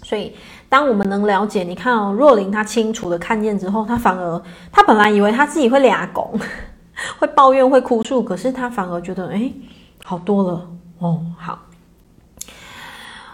[0.01, 0.35] 所以，
[0.67, 6.39] 当我们能了解，你看哦，若琳她清楚的看见之后，她反而，她本来以为她自己会俩拱。
[7.19, 9.51] 会抱怨，会哭诉，可是他反而觉得，哎，
[10.03, 10.67] 好多了
[10.99, 11.21] 哦。
[11.37, 11.59] 好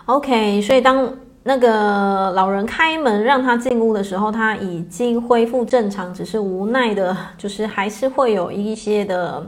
[0.05, 9.45] ，OK，所以当那个老人开门让他进屋的时候，他已经恢复正常，只是无奈的，就是还是会有一些的，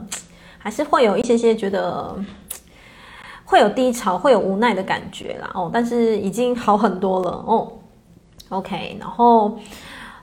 [0.58, 2.14] 还是会有一些些觉得
[3.44, 5.50] 会有低潮，会有无奈的感觉啦。
[5.54, 7.72] 哦，但是已经好很多了哦。
[8.48, 9.58] OK，然后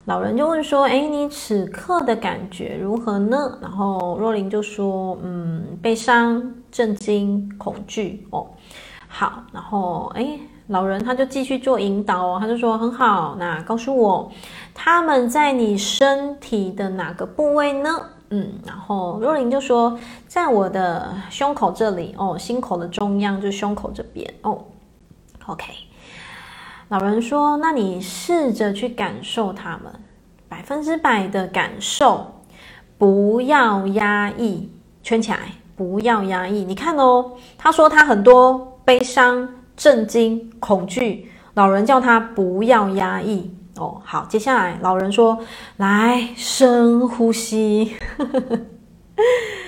[0.07, 6.41] 老人就问说：“哎，你此刻的感觉如何呢？”然后若琳就说：“嗯，悲伤、
[6.71, 8.47] 震惊、恐惧。”哦。
[9.09, 14.31] 好，然后哎，老人他就继续做引导哦，他就说很好，那告诉我
[14.73, 17.89] 他们在你身体的哪个部位呢？
[18.29, 24.63] 嗯，然后若琳就说在我的胸口这里哦，心口的中央就胸口这边哦。
[25.47, 25.65] OK，
[26.89, 29.93] 老人说，那你试着去感受他们，
[30.47, 32.41] 百分之百的感受，
[32.97, 34.71] 不要压抑，
[35.03, 35.39] 圈起来，
[35.75, 36.63] 不要压抑。
[36.63, 38.73] 你看哦，他说他很多。
[38.87, 44.01] 悲伤、震惊、恐惧，老人叫他不要压抑哦。
[44.05, 45.37] 好，接下来老人说
[45.75, 47.97] ：“来，深呼吸。”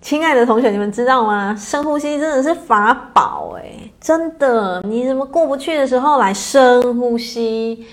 [0.00, 1.54] 亲爱的同学，你们知道吗？
[1.54, 4.80] 深呼吸真的是法宝哎，真的。
[4.82, 7.86] 你怎么过不去的时候来深呼吸？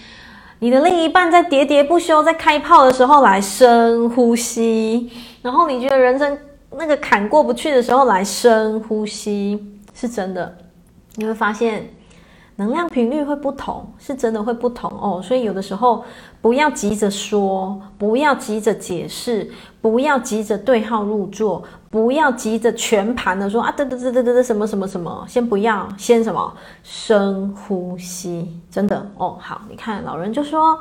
[0.60, 6.38] 你的另一半在喋喋不休、在开炮的时候来深呼吸，然后你觉得人生
[6.72, 9.62] 那个坎过不去的时候来深呼吸，
[9.94, 10.58] 是真的。
[11.16, 11.88] 你会发现，
[12.56, 15.22] 能量频率会不同，是真的会不同哦。
[15.22, 16.04] 所以有的时候
[16.42, 29.38] 不要急着说，不要急着解释，不要急着对号入座，不要急着全盘的说啊，得得得得得什么什么什么，先不要，先什么深呼吸，真的哦。
[29.40, 30.80] 好，你看老人就说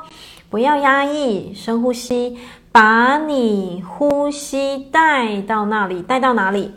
[0.49, 2.37] 不要压抑，深呼吸，
[2.71, 6.73] 把你呼吸带到那里，带到哪里？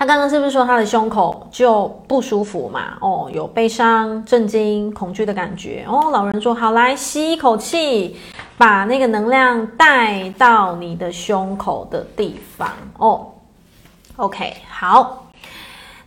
[0.00, 2.96] 他刚刚是不是说他的胸口就不舒服嘛？
[3.02, 5.84] 哦，有悲伤、震惊、恐惧的感觉。
[5.86, 8.16] 哦，老人说好，来吸一口气，
[8.56, 12.70] 把那个能量带到你的胸口的地方。
[12.96, 13.26] 哦
[14.16, 15.26] ，OK，好，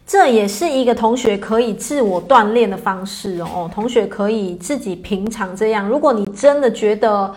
[0.08, 3.70] 这也是一个同学可以自我锻炼的方式哦。
[3.72, 5.88] 同学可以自己平常这样。
[5.88, 7.32] 如果你真的觉得，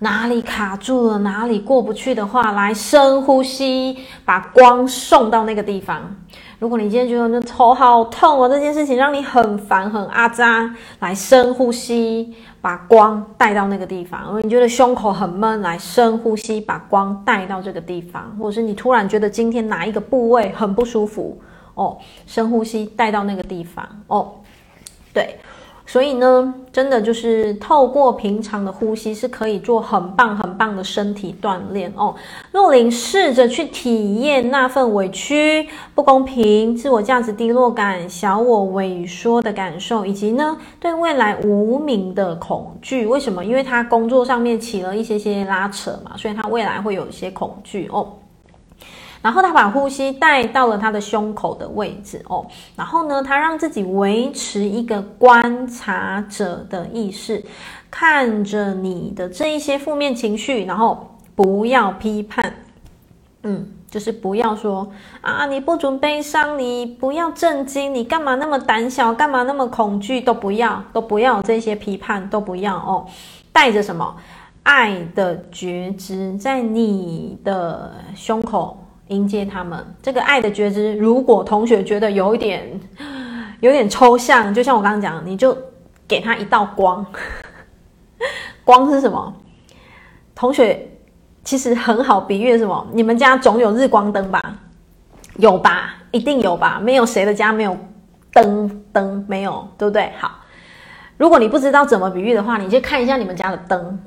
[0.00, 6.16] 哪里卡住了，哪里过不去的话，来深呼吸，把光送到那个地方。
[6.58, 14.24] 如果你今天觉得你头好痛哦，这件事情让你很烦很阿扎，来深呼吸，把光带到那个地方。
[14.24, 18.34] 如果你觉得胸口很闷，来深呼吸，把光带到这个地方。
[18.38, 21.38] 或者是你突然觉得今天哪一个部位很不舒服
[21.74, 24.32] 哦，深呼吸带到那个地方哦，
[25.12, 25.38] 对。
[25.92, 32.14] 所以呢，真的就是透过平常的呼吸是可以做很棒很棒的身体锻炼哦。
[32.52, 43.04] 若琳试着去体验那份委屈、不公平、自我价值低落感、小我萎缩的感受，以及呢对未来无名的恐惧。
[43.04, 43.44] 为什么？
[43.44, 48.06] 因为他工作上面起了一些些拉扯嘛，所以他未来会有一些恐惧哦。
[49.22, 57.44] 然后他把呼吸带到了他的胸口的位置哦，然后呢，他让自己维持一个观察者的意识，
[57.90, 62.54] 看着你的这一些负面情绪，然后不要批判，
[63.42, 73.06] 嗯，就是不要说啊，你不准悲伤，你不要震惊，你干嘛那么胆小，干嘛那么恐惧，都不要，都不要这些批判，都不要哦，
[73.52, 74.16] 带着什么？
[74.62, 78.79] 爱的觉知在你的胸口。
[79.10, 80.94] 迎接他们这个爱的觉知。
[80.94, 82.80] 如果同学觉得有一点
[83.60, 85.56] 有点抽象，就像我刚刚讲，你就
[86.08, 87.04] 给他一道光。
[88.64, 89.34] 光是什么？
[90.34, 90.88] 同学
[91.44, 92.86] 其实很好比喻什么？
[92.92, 94.40] 你们家总有日光灯吧？
[95.36, 95.94] 有吧？
[96.10, 96.80] 一定有吧？
[96.82, 97.76] 没有谁的家没有
[98.32, 100.12] 灯灯没有，对不对？
[100.18, 100.30] 好，
[101.16, 103.98] 如果你不知道怎么比喻的话，你就看一下你们家的灯。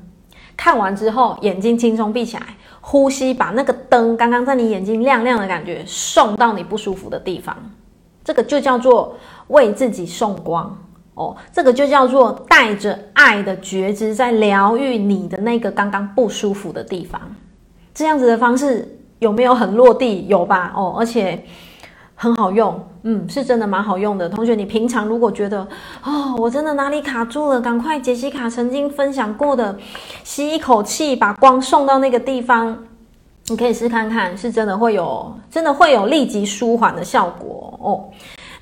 [0.56, 2.42] 看完之后，眼睛轻松闭起来。
[2.86, 7.56] 呼吸，把那个灯刚刚在你眼睛亮亮的感觉送到你不舒服的地方，
[8.22, 9.16] 这个就叫做
[9.48, 10.78] 为自己送光
[11.14, 11.34] 哦。
[11.50, 17.18] 这个就叫做带着爱的觉知在疗愈你的那个刚刚不舒服的地方。
[17.94, 18.86] 这样子的方式
[19.18, 20.26] 有没有很落地？
[20.28, 20.70] 有吧？
[20.76, 21.42] 哦，而且
[22.14, 24.28] 很好用，嗯，是真的蛮好用的。
[24.28, 25.66] 同学，你平常如果觉得
[26.02, 29.76] 哦，我真的哪里卡住了，赶快杰西卡曾经分享过的，
[30.22, 32.76] 吸一口气，把光送到那个地方，
[33.48, 38.04] 你可以试看看，是真的会有，真的会有立即舒缓的效果哦。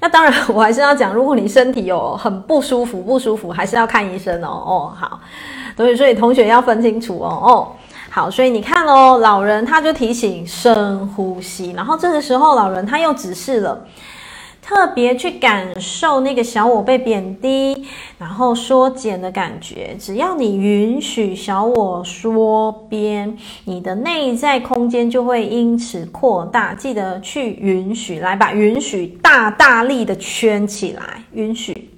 [0.01, 4.49] 那当然，我还是要讲，如果你身体有很不舒服，不舒服，还是要看医生哦。
[4.49, 5.21] 哦，好，
[5.77, 7.29] 所以所以同学要分清楚哦。
[7.29, 7.53] 哦，
[8.15, 13.87] 好，所以你看哦，老人他就提醒深呼吸，然后这个时候老人他又指示了。
[14.61, 17.87] 特别去感受那个小我被贬低，
[18.19, 19.97] 然后缩减的感觉。
[19.99, 26.75] 只要你允许小我缩边，你的内在空间就会因此扩大。
[26.75, 31.92] 记得去允许，来把允许大大力的圈起来，允许。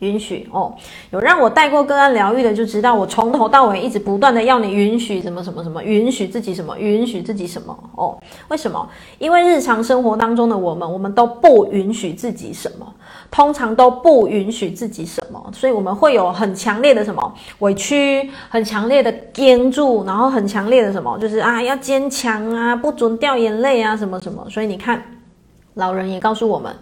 [0.00, 0.74] 允许哦，
[1.10, 8.16] 有让我带过个案疗愈的，就知道我从头到尾一直不断的要你允许什么什么什么，允许自己什么，允许自己什么哦？
[8.48, 8.88] 为什么？
[9.18, 12.86] 因为日常生活当中的我们，我们都不允许自己什么，
[13.30, 24.46] 通常都不允许自己什么，所以我们会有很强烈的什么委屈，很强烈的坚住，然后很强烈的什么，就是啊要坚强啊，不准掉眼泪啊，什么什么。
[24.48, 25.02] 所以你看，
[25.74, 26.72] 老人也告诉我们，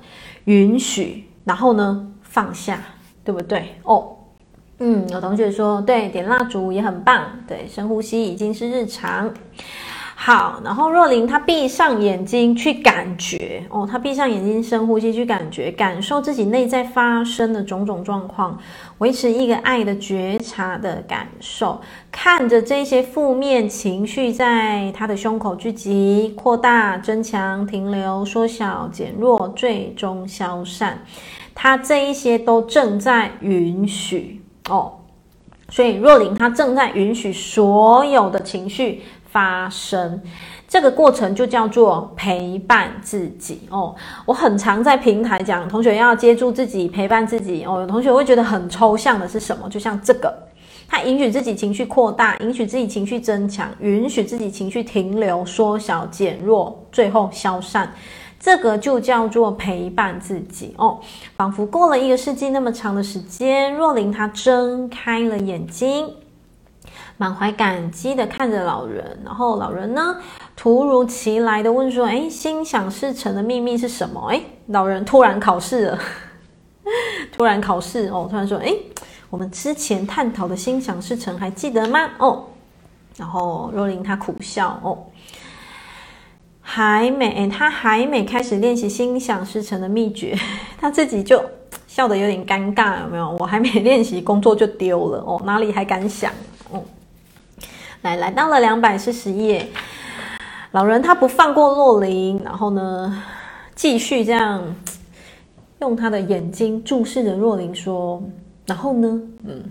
[0.44, 2.78] 允许，然后呢，放下。
[3.26, 4.16] 对不对哦？
[4.78, 7.24] 嗯，有同学说对，点蜡烛也很棒。
[7.48, 9.34] 对，深呼吸已经是日常。
[10.18, 18.58] 好，然后若琳她闭上眼睛去感觉哦，她闭上眼睛深呼吸去感觉，感受自己内在发生的种种状况，
[18.98, 30.98] 维持一个爱的觉察的感受，看着这些负面情绪在她的胸口聚集、扩大、增强、停留、缩小、减弱，最终消散。
[31.58, 34.92] 他这一些都正在允许哦，
[35.70, 40.22] 所以若琳她正在允许所有的情绪发生，
[40.68, 43.94] 这个过程就叫做陪伴自己哦。
[44.26, 47.80] 我很常在平台讲，同学要接住自己，陪伴自己哦。
[47.80, 49.66] 有同学会觉得很抽象的是什么？
[49.70, 50.32] 就像这个，
[50.86, 57.92] 他允许自己情绪扩大，允许自己情绪增强，允许自己情绪停留、缩小、减弱，最后消散。
[58.38, 61.00] 这个就叫做陪伴自己哦，
[61.36, 63.74] 仿佛过了一个世纪那么长的时间。
[63.74, 66.14] 若琳她睁开了眼睛，
[67.16, 70.18] 满怀感激的看着老人，然后老人呢，
[70.54, 75.98] 突如其来的问说：“哎，心想事成的秘密是什么？”哎，老人突然考试了，
[77.32, 78.72] 突然考试哦，突然说：“哎，
[79.30, 82.44] 我们之前探讨的心想事成还记得吗？”哦，
[83.16, 84.98] 然后若琳她苦笑哦。
[86.68, 90.36] 还没，他还没开始练习心想事成的秘诀，
[90.80, 91.40] 他自己就
[91.86, 93.36] 笑得有点尴尬，有没有？
[93.38, 96.32] 我还没练习，工作就丢了哦，哪里还敢想？
[96.72, 96.82] 哦，
[98.02, 99.68] 来，来到了两百四十页，
[100.72, 103.22] 老人他不放过若琳，然后呢，
[103.76, 104.60] 继续这样
[105.80, 108.20] 用他的眼睛注视着若琳说，
[108.66, 109.62] 然后呢，嗯。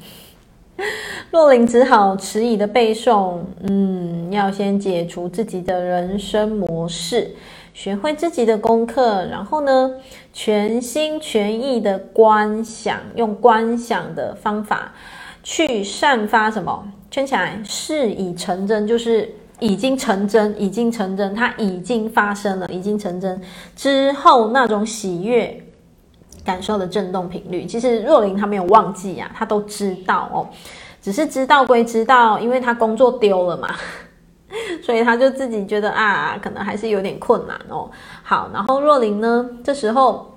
[1.31, 7.33] 洛琳只好迟疑的背诵，嗯，要先解除自己的人生模式，
[7.73, 9.91] 学会自己的功课，然后呢，
[10.33, 14.93] 全心全意的观想，用观想的方法
[15.43, 16.87] 去散发什么？
[17.09, 23.41] 圈起来，事已成真，就是已经成真，已经成真，它已经发生了，已经成真
[23.75, 25.63] 之后那种喜悦
[26.45, 30.47] 感受的震动频率，其实若琳她没有忘记啊，她都知道哦。
[31.01, 33.69] 只是知道归知道，因为他工作丢了嘛，
[34.81, 37.87] 所以他就自己觉得啊，可能还是有点困难哦。
[38.23, 40.33] 好，然后若琳呢，这时候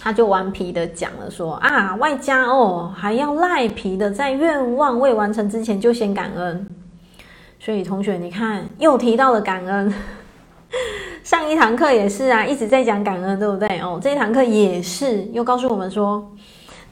[0.00, 6.68] 他就顽皮的讲了说啊，外加哦，还要赖皮的在愿望未完成之前就先感恩。
[7.58, 9.92] 所以同学，你看又提到了感恩，
[11.26, 13.80] 上一堂课也是啊，一直在讲感恩，对不对？
[13.80, 16.24] 哦，这一堂课也是又告诉我们说。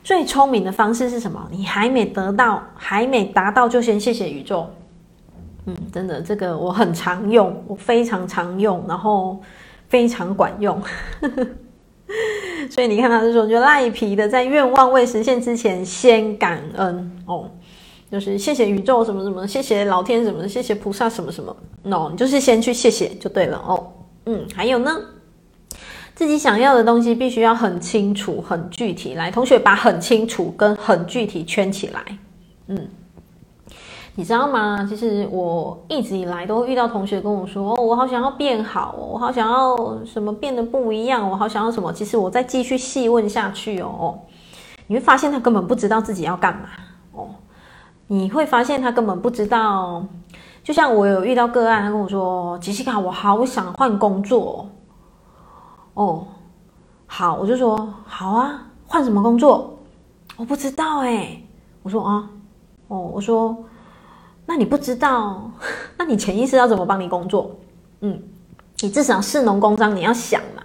[0.03, 1.41] 最聪明的方式是什么？
[1.53, 4.69] 你还没得到，还没达到，就先谢谢宇宙。
[5.67, 9.41] 嗯，真的，这个我很常用，我非常常用，然后
[9.89, 10.83] 非常管用。
[12.69, 17.49] 所以你看，他是说，就赖皮的，在愿望未实现之前先感恩哦，
[18.11, 21.57] 就是谢谢宇宙什么什么，谢谢老天什么，谢谢菩萨什么什么。
[21.85, 23.87] no，你就是先去谢谢就对了哦。
[24.27, 24.91] 嗯，还有呢？
[26.15, 29.15] 自己想要的东西必须要很清楚、很具体。
[29.15, 32.01] 来，同学把很清楚跟很具体圈起来。
[32.69, 32.89] 嗯，
[34.15, 34.87] 你知道吗？
[34.89, 44.21] 其实我一直以来都遇到同学跟我说：“哦，我好想要变好，我好想要什么变得不一样，我好想要什么。”其实我再继续细问下去哦，
[44.87, 46.69] 你会发现他根本不知道自己要干嘛
[47.13, 47.29] 哦。
[48.07, 50.07] 你会发现他根本不知道。
[50.65, 54.67] 就像我有遇到个案，他跟我说：“洁西卡，我好想换工作。”
[55.95, 56.27] 哦，
[57.07, 59.79] 好，我就说好啊，换什么工作？
[60.37, 61.41] 我不知道哎。
[61.83, 62.29] 我说啊，
[62.89, 63.55] 哦，我说，
[64.47, 65.51] 那你不知道，
[65.99, 67.55] 那你潜意识要怎么帮你工作？
[68.01, 68.23] 嗯，
[68.81, 70.63] 你至少是农工商你要想嘛。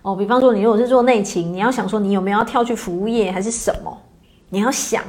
[0.00, 3.94] 哦，比方说你如果是做内勤，你要想说你有没有要跳去服务业还是什么？
[4.48, 5.04] 你要想，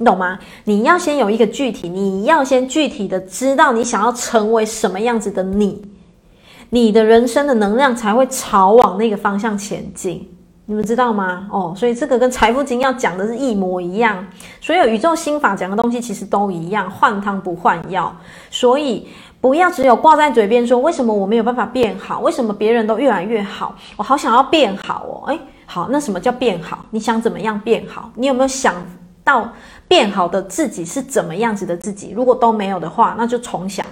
[0.00, 0.38] 你懂吗？
[0.64, 5.82] 你要先有一个具体，你要先具体的知道你想要成为什么样子的你。
[6.70, 10.26] 你的人生的能量才会朝往那个方向前进，
[10.64, 11.46] 你们知道吗？
[11.52, 14.26] 哦，所以这个跟财富经要讲的是一模一样。
[14.58, 18.10] 所有宇宙心法讲的东西其实都一样，换汤不换药。
[18.50, 19.06] 所以
[19.38, 22.20] 不要只有挂在嘴边说，为什么我没有办法变好？
[22.20, 23.76] 为什么别人都越来越好？
[23.98, 25.28] 我好想要变好哦。
[25.28, 26.86] 诶，好，那什么叫变好？
[26.88, 28.10] 你想怎么样变好？
[28.14, 28.74] 你有没有想
[29.30, 29.52] 到
[29.86, 32.10] 变好的自己是怎么样子的自己？
[32.10, 33.86] 如果都没有的话，那就重想。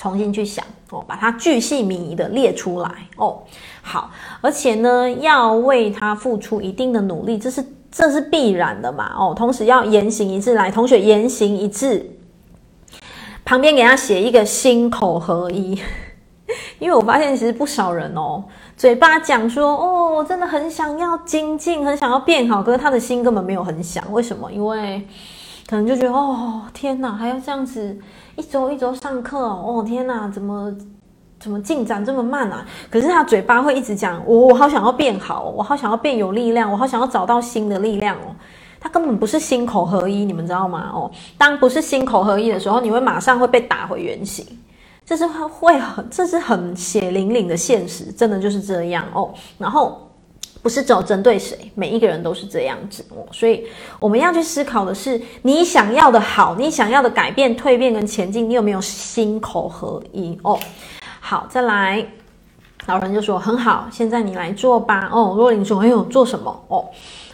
[0.00, 3.42] 重新去想哦，把它巨细靡遗的列出来哦。
[3.82, 9.34] 好，而且呢，要为他付出一定的努力，这是这是必然的嘛哦。
[9.36, 12.08] 同时要言行一致，来，同学言行一致，
[13.44, 15.78] 旁边给他写一个心口合一。
[16.78, 18.44] 因为我发现其实不少人哦，
[18.78, 24.12] 嘴巴讲说哦，我真的很想要精进，很想要变好，可是他的心根本没有很想。
[24.12, 24.52] 为什么？
[24.52, 25.04] 因为
[25.68, 27.98] 可能就觉得哦，天哪，还要这样子。
[28.36, 30.72] 一周一周上课哦，天哪，怎么
[31.40, 32.64] 怎么进展这么慢啊？
[32.88, 38.30] 可是他嘴巴会一直讲，我我好想要变好，我好想要变有力量，我好想要找到新的力量哦。
[38.78, 40.92] 他根本不是心口合一，你们知道吗？
[40.94, 44.46] 哦，当不是心口合一的时候，你会马上会被打回原形，
[45.08, 49.32] 这是会很，这是很血淋淋的现实，真的就是这样哦。
[49.56, 50.04] 然后。
[50.60, 53.64] 不是只有针对谁，每一个人都是这样子哦，所以
[54.00, 60.58] 我们要去思考的是，你想要的好，你想要的改变、蜕变跟前进，你有没有心口合一哦？
[61.20, 62.04] 好，再来，
[62.86, 65.32] 老人就说很好，现在你来做吧哦。
[65.36, 66.84] 若琳说，哎呦，做什么哦？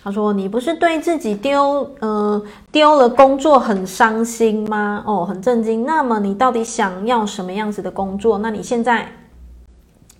[0.05, 2.41] 他说，你不是对自己丢呃
[2.71, 5.03] 丢了工作很伤心吗？
[5.07, 5.85] 哦，很震惊。
[5.85, 8.39] 那么你到底想要什么样子的工作？
[8.39, 9.11] 那你现在？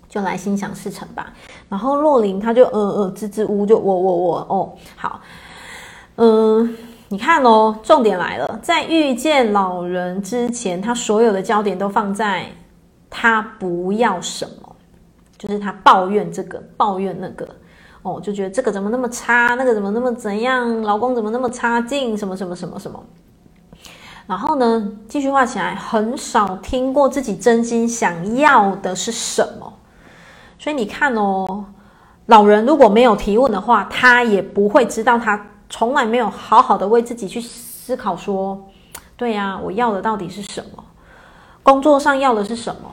[0.07, 1.33] 就来心想事成吧。
[1.67, 5.19] 然后洛琳他就呃呃支支吾就我我我哦好，
[6.15, 6.73] 嗯、
[7.09, 12.45] 你看哦，重点来了，在遇见老人之前，他所有的焦点都放在
[13.09, 14.75] 他不要什么，
[15.37, 17.45] 就是他抱怨这个抱怨那个
[18.05, 23.03] 哦，就觉得这个怎么那么差，那个怎么那么怎样，老公怎么那么差劲，什么什么什么什么。
[24.27, 29.73] 然后呢，继续画起来，很少听过自己真心想要的是什么。
[30.59, 31.65] 所以你看哦，
[32.27, 38.67] 老人如果没有提问的话，他也不会知道，他从来没有好好的为自己去思考说，
[39.17, 40.83] 对呀，我要的到底是什么？
[41.63, 42.91] 工作上要的是什么？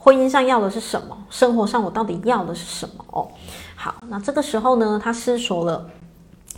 [0.00, 1.16] 婚姻上要的是什么？
[1.28, 3.04] 生活上我到底要的是什么？
[3.10, 3.28] 哦，
[3.80, 5.88] 好，那这个时候呢，他思索了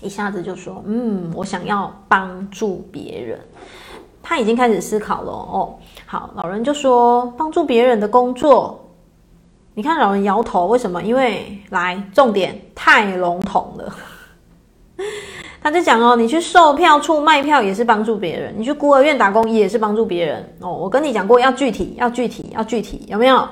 [0.01, 3.39] 一下子就说，嗯，我想要帮助别人。
[4.23, 5.75] 他已经开始思考了哦。
[6.07, 8.83] 好，老人就说，帮助别人的工作。
[9.75, 11.03] 你看老人摇头，为什么？
[11.03, 13.95] 因为来重点太笼统了。
[15.63, 20.73] 他就讲哦，你去售票处卖票也是帮助别人，你去孤儿院打工也是帮助别人哦。
[20.73, 23.47] 我跟你讲过，要具体，要具体，要具体，有没有？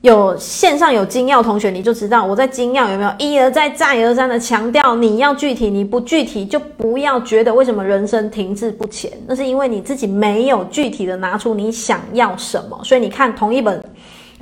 [0.00, 12.80] 有线上有精要同学，你就知道我在精要有没有一而再再而三的强调，你要具体，你不具体就不要觉得为什么人生停滞不前，那是因为你自己没有具体的拿出你想要什么。
[12.82, 13.82] 所以你看同一本。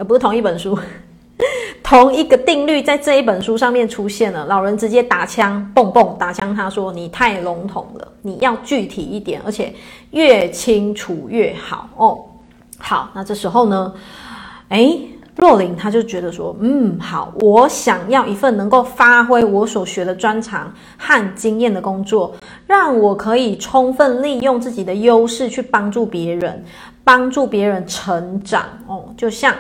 [0.00, 0.78] 而不是同一本书，
[1.82, 4.46] 同一个定律在这一本书上面出现了。
[4.46, 9.74] 老人直接打枪，蹦蹦打枪，他说：“你太笼统了，你要具体一点，而且
[10.12, 12.16] 越清楚越好。”哦，
[12.78, 13.92] 好，那这时候呢，
[14.68, 15.00] 诶，
[15.38, 22.34] 若琳他就觉得说：“嗯，好，我想要一份能够发挥我所学的专长和经验的工作，
[22.66, 26.62] 让我可以充分利用自己的优势去帮助别人，
[27.02, 29.54] 帮助别人成长。”哦，就像。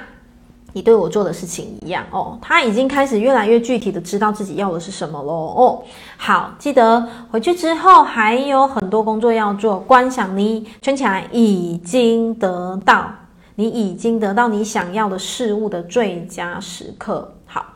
[0.74, 5.82] 你对我做的事情一样哦，他已经开始越来越具体的知道自己要的是什么喽哦。
[6.18, 9.80] 好，记得回去之后还有很多工作要做。
[9.80, 13.10] 观想你圈起来，已经得到，
[13.58, 17.34] 你已经得到你想要的事物的最佳时刻。
[17.44, 17.74] 好，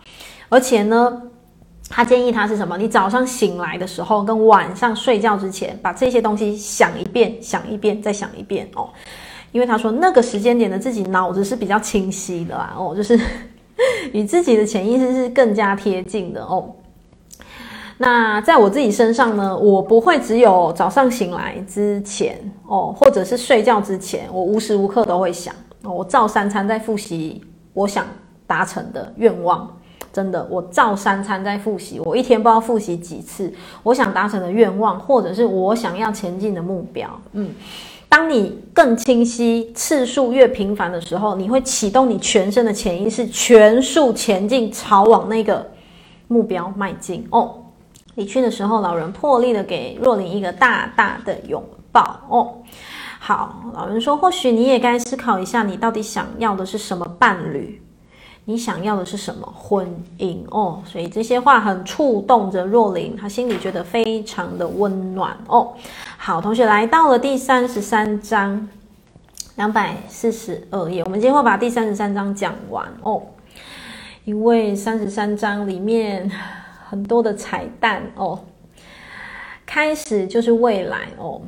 [0.48, 1.20] 而且呢，
[1.88, 2.78] 他建议他是什么？
[2.78, 8.88] 你早上醒来的时候跟晚上睡觉之前，把这些东西想一遍，想一遍，再想一遍哦。
[9.50, 13.18] 因为他说那个时间点的自己脑子是比较清晰的啦，哦， 就是
[14.12, 16.72] 与自己的潜意识是更加贴近的哦。
[17.98, 25.54] 那在我自己身上呢，我不会只有早上醒来之前哦，或者是睡觉之前，我无时无刻都会想，
[25.84, 28.06] 我照三餐在复习我想
[28.46, 29.68] 达成的愿望，
[30.12, 33.52] 真的，我照三餐在复习，我一天不知道复习几次，
[33.82, 37.50] 我想达成的愿望，或者是我想要前进的目标，嗯。
[38.08, 45.66] 当你更清晰、次数越频繁的时候，你会启动你全身的潜意识，全速前进，朝往那个
[46.28, 47.26] 目标迈进。
[47.30, 47.54] 哦，
[48.16, 52.20] 离去的时候，老人破例的给若琳一个大大的拥抱。
[52.28, 52.58] 哦，
[53.24, 57.80] 好，老人说，或许你也该思考一下，你到底想要的是什么伴侣？
[58.46, 59.46] 你想要的是什么？
[59.56, 59.86] 婚
[60.18, 65.72] 姻哦，所以这些话很触动着若琳，她心里觉得非常的温暖哦。
[66.16, 68.68] 好，同学来到了第三十三章，
[69.54, 73.22] 两百四十二页，我们今天会把第三十三章讲完哦，
[74.24, 76.28] 因为三十三章里面
[76.88, 78.40] 很多的彩蛋哦，
[79.64, 81.40] 开始就是未来哦，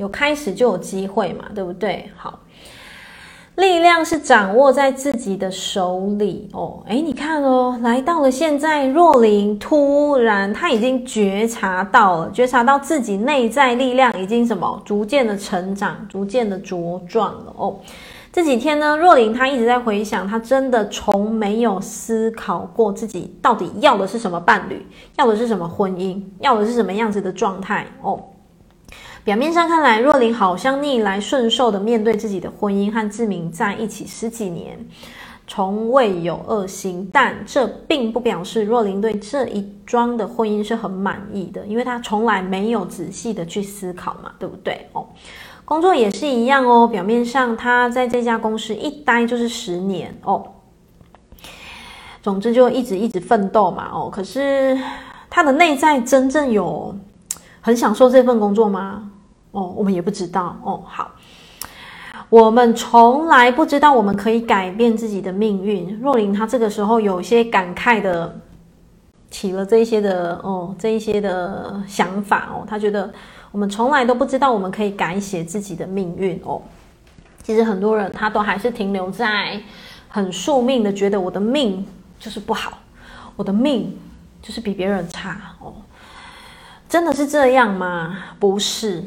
[0.00, 2.10] 有开始就有机会嘛，对不对？
[2.16, 2.40] 好。
[3.56, 17.76] 力量是掌握在自己的手里哦，诶，你看哦，来到了现在，若琳突然他已经觉察到了，觉察到自己内在力量已经什么，逐渐的成长，逐渐的茁壮了哦。
[18.32, 24.86] 这几天呢，若琳她一直在回想，她真的从没有思考过自己到底要的是什么伴侣，
[25.18, 28.18] 要的是什么婚姻，要的是什么样子的状态哦。
[29.30, 34.76] 表面上看来，若琳好像逆来顺受的面对自己的婚姻，和志明在一起十几年，
[35.46, 37.08] 从未有恶心。
[37.12, 44.88] 但这并不表示若琳对这一桩的婚姻是很满意的，因为她从来没有仔细的去思考嘛，对不对？
[44.94, 45.06] 哦，
[45.64, 46.88] 工作也是一样哦。
[46.88, 50.44] 表面上她在这家公司一待就是十年哦，
[52.20, 53.92] 总之就一直一直奋斗嘛。
[53.92, 54.76] 哦，可是
[55.30, 56.92] 她的内在真正有
[57.60, 59.09] 很享受这份工作吗？
[59.52, 60.82] 哦，我们也不知道哦。
[60.86, 61.10] 好，
[62.28, 65.98] 我们从来不知道我们可以改变自己的命运。
[66.00, 68.40] 若琳她这个时候有些感慨的
[69.30, 72.64] 起了这一些的哦，这一些的想法哦。
[72.66, 73.12] 她觉得
[73.50, 76.62] 我们从来都不知道我们可以改写自己的命运哦。
[77.42, 79.60] 其实很多人他都还是停留在
[80.08, 81.84] 很宿命的，觉得我的命
[82.18, 82.78] 就是不好，
[83.34, 83.98] 我的命
[84.42, 85.72] 就是比别人差哦。
[86.90, 88.18] 真的是这样吗？
[88.40, 89.00] 不是，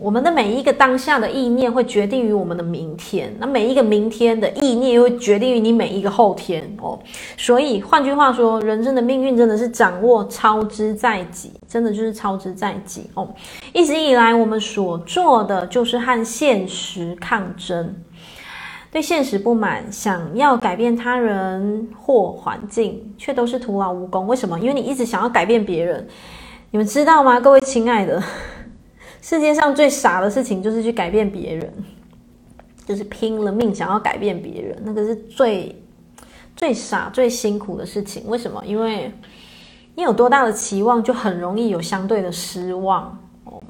[0.00, 6.98] 我们的每一个当下的意念会决定于我们的明天，那每一个明天的意念又会决定于你每一个后天哦。
[7.36, 13.32] 所以换句话说，人生的命运真的是掌握操之在己，真的就是操之在己哦。
[13.72, 17.94] 一直以来，我们所做的就是和现实抗争，
[18.90, 24.26] 对现实不满，想要改变他人或环境，却都是徒劳无功。
[24.26, 24.58] 为什么？
[24.58, 26.04] 因为你一直想要改变别人。
[26.70, 28.22] 你们知道吗，各位亲爱的？
[29.22, 31.72] 世界上最傻的事情就是去改变别人，
[32.84, 35.74] 就是拼了命想要改变别人，那个是最
[36.54, 38.24] 最傻、最辛苦的事情。
[38.26, 38.62] 为什么？
[38.66, 39.10] 因为
[39.94, 43.62] 你有多大的期望，就很容易有相对的失望哦。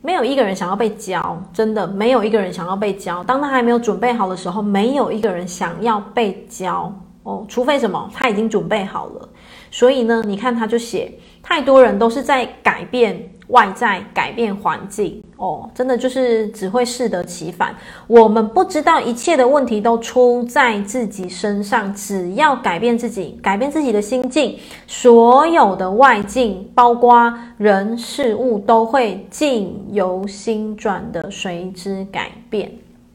[0.00, 3.24] 没有一个人想要被教，真的没有一个人想要被教。
[3.24, 6.92] 当他还没有准备好的时候，没有一个人想要被教
[7.24, 9.28] 哦，除非什么，他已经准备好了。
[9.70, 11.12] 所以呢，你看他就写。
[11.42, 13.18] 太多人都是在改变
[13.48, 17.74] 外在、改变环境哦，真的就是只会适得其反。
[18.06, 32.70] 我们不知道一切的问题都出在自己身上，只要改变自己，改变自己的心境，所有的外境，包括人事物，都会境由心转的随之改变。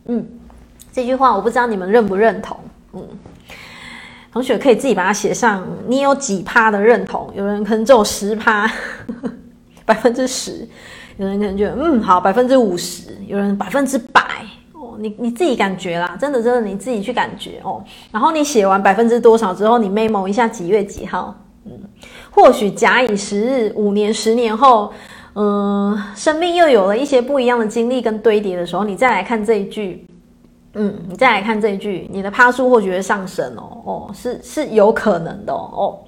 [0.07, 0.27] 嗯，
[0.91, 2.57] 这句话我不知道你们认不认同。
[2.93, 3.07] 嗯。
[4.35, 7.31] 同学可以自己把它写上，你有几趴的认同？
[7.33, 8.69] 有人可能只有十趴，
[9.85, 10.67] 百分之十；
[11.15, 14.21] 有人可能觉得嗯好，百分之五十；有人百分之百
[14.73, 14.97] 哦。
[14.99, 17.81] 你你自己感觉啦，真的真的你自己去感觉哦。
[18.11, 21.33] 然后你写完百分之多少之后，你 memo 一下几月几号？
[21.63, 21.71] 嗯，
[22.29, 24.91] 或许假以时日，五年、十年后，
[25.35, 30.05] 嗯、生命又有了一些不一样的经历跟堆叠的时候，你再来看这一句。
[30.77, 35.99] 嗯，你再来看这一句，你的趴数或许会上升哦，哦，是是有可能的哦，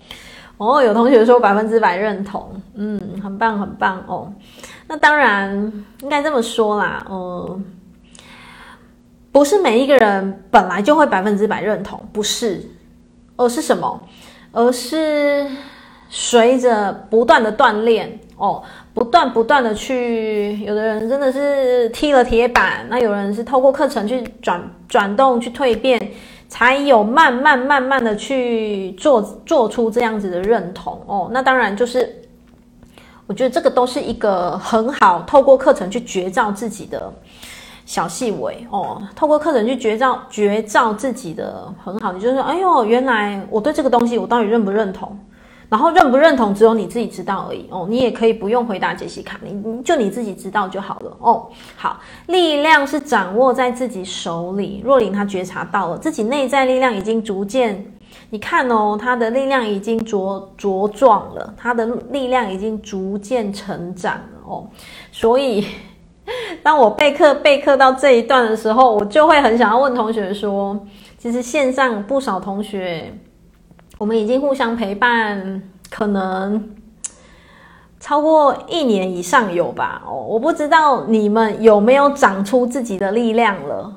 [0.57, 4.31] 哦，有同学说百分之百认同，嗯，很棒很棒哦，
[4.87, 5.51] 那当然
[6.01, 7.65] 应该这么说啦，嗯，
[9.31, 12.69] 不是每一个人本来就会百分之百认同，不是，
[13.37, 14.01] 而是什么？
[14.51, 15.45] 而是
[16.09, 18.63] 随着不断的锻炼哦。
[18.97, 26.01] 不断不断的去，有的人真的是踢了铁板，那有人是透过课程去转转动、去蜕变，
[26.49, 31.29] 才有慢慢慢慢的去做做出这样子的认同哦。
[31.31, 32.11] 那当然就是，
[33.27, 37.13] 我觉得这个都是一个很好透过课程去觉照自己的
[37.85, 45.15] 小细微哦，透过课程去觉照觉照自己的很好，你就是说，哎呦，原来我对这个东西我到底认不认同？
[45.69, 47.85] 然后认不认同，只有你自己知道而已哦。
[47.89, 51.47] 你也可以不用回答杰西卡，你你就你自己知道就好了哦。
[51.75, 54.81] 好，力量是掌握在自己手里。
[54.85, 57.85] 若琳她觉察到了自己内在力量已经逐渐，
[58.29, 64.65] 你看哦，她的力量已经茁茁壮了，她的力量已经逐渐成长了哦。
[65.11, 65.67] 所以，
[66.63, 70.79] 当我备课备课到这一段的时候，我就会很想要问同学说，
[71.17, 73.13] 其实线上不少同学。
[73.97, 76.75] 我们已经互相陪伴，可能
[77.99, 80.03] 超过一年以上有吧？
[80.05, 83.93] 哦，我不知道你们有没有长出自己的力量了。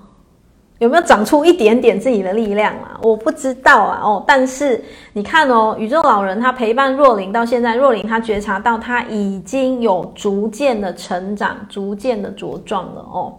[0.78, 2.98] 有没有长出一点点自己的力量啊？
[3.02, 4.00] 我不知道啊。
[4.02, 4.82] 哦，但是
[5.12, 13.34] 你看哦，宇宙老人他陪伴若琳到现在，若琳他觉察到他已经有逐渐的成长，逐渐的茁壮了哦。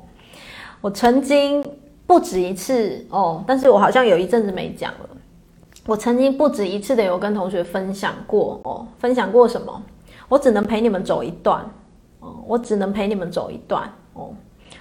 [0.81, 1.65] 我曾经
[2.05, 5.09] 不止一次哦，但是我好像有一阵子没讲了。
[5.87, 9.81] 我曾经不止一次的有跟同学分享过哦，分享过什么？
[10.29, 11.65] 我只能陪你们走一段
[12.19, 14.29] 哦，我只能陪你们走一段哦。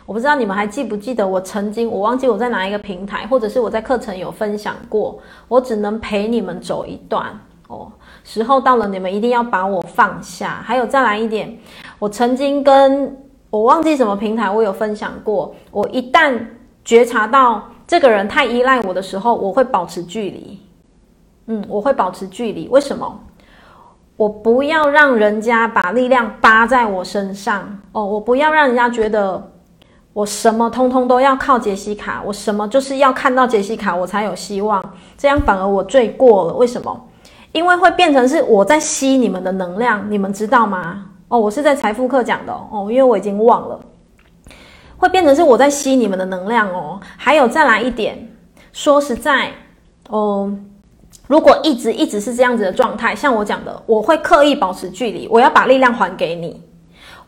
[0.07, 7.27] 我不知道你们还记不记得，我曾经我忘记我在哪一个平台，或者是我在课程有分享过，我只能陪你们走一段
[7.69, 7.91] 哦。
[8.23, 10.63] 时候到了，你们一定要把我放下。
[10.65, 11.57] 还有再来一点，
[11.99, 13.17] 我曾经跟
[13.49, 16.39] 我忘记什么平台，我有分享过，我一旦
[16.85, 20.61] 觉察到这个人太依赖我的时候，我会保持距离。
[21.51, 22.69] 嗯，我会保持距离。
[22.69, 23.21] 为什么？
[24.17, 29.51] 我不要让人家把力量扒在我身上哦，我不要让人家觉得。
[30.13, 34.85] 我什么通通都要靠杰西卡，我什么就是要看到杰西卡，我才有希望。
[35.17, 36.55] 这样反而我罪过了。
[36.55, 37.09] 为什么？
[37.53, 41.07] 因为会变成是我在吸你们的能量，你们知道吗？
[41.29, 43.81] 哦，我是在财富课讲的哦，因为我已经忘了，
[44.99, 47.01] 会变成是我在吸你们的能量哦。
[47.17, 48.33] 还有再来一点，
[48.73, 49.53] 说实在
[50.09, 50.53] 哦，
[51.31, 56.61] 如果一直一直是这样子的状态，像我讲的，我会刻意保持距离，我要把力量还给你，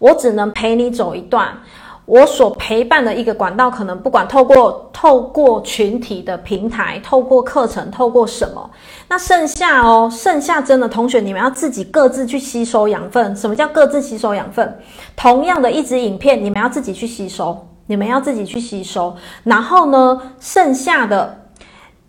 [0.00, 1.56] 我只能陪你走一段。
[2.04, 8.68] 我所陪伴的一个管道，可能不管透过透过群体的平台，透过课程，透过什么，
[9.08, 13.36] 那剩下哦，剩下真的同学，你们要自己各自去吸收养分。
[13.36, 14.76] 什么叫各自吸收养分？
[15.14, 19.14] 同样的一支影片，你们要自己去吸收，你们要自己去吸收。
[19.44, 21.41] 然后呢，剩下的，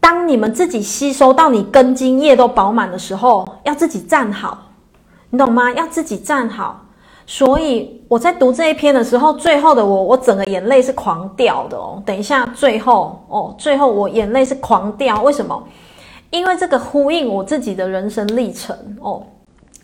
[0.03, 4.57] 当你们自己吸收到你根茎叶都饱满的时候，要自己站好，
[5.29, 5.71] 你懂吗？
[5.71, 6.81] 要自己站好。
[7.25, 12.03] 所以我在读这一篇的时候，最后的我，我整个眼泪是狂掉的哦。
[12.05, 15.63] 等一下，最后哦，最后我眼泪是狂掉，为什么？
[16.31, 19.23] 因为这个呼应我自己的人生历程哦。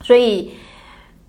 [0.02, 0.52] 所以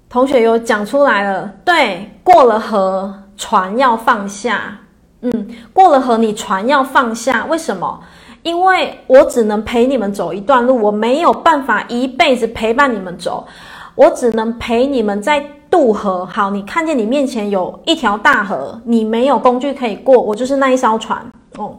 [0.08, 4.76] 同学有讲出来了，对，过了河，船要放下。
[5.20, 8.00] 嗯，过了河，你船要放下，为什么？
[8.42, 13.46] 因为我只能陪你们走一段路，我没有办法一辈子陪伴你们走，
[13.94, 15.44] 我只能陪你们在。
[15.70, 21.24] 渡河，好，你看见你面前有一条大河，你没有工具可以过，我就是那一艘船
[21.58, 21.76] 哦。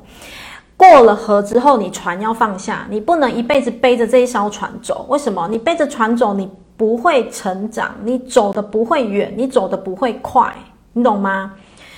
[0.78, 5.06] 过了河之后，你船要放下，你不能一辈子背着这一艘船走。
[5.10, 5.46] 为什么？
[5.52, 10.56] 你背着船走，你不会成长，你走的不会远，你走的不会快，
[10.94, 11.52] 你懂吗？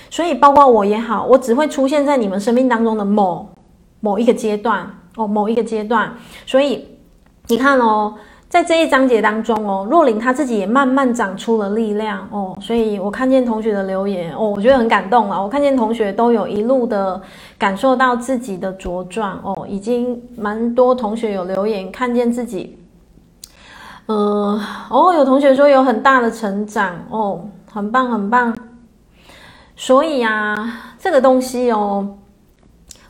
[0.10, 3.48] 所以，包括我也好，我只会出现在你们生命当中的某
[4.04, 4.86] 某一个阶段
[5.16, 6.14] 哦，某一个阶段。
[6.46, 6.86] 所以，
[7.48, 8.14] 你看哦。
[8.54, 15.42] 在这一章节当中哦，若琳她自己也慢慢长出了力量哦，所以我看见同学的留言哦，我觉得很感动啊。
[15.42, 17.20] 我看见同学都有一路的
[17.58, 22.78] 感受到自己的茁壮哦，已经蛮多同学有留言看见自己，
[24.06, 28.56] 呃，哦，有同学说有很大的成长哦，很棒很棒。
[29.76, 32.08] 所以啊，这个东西哦，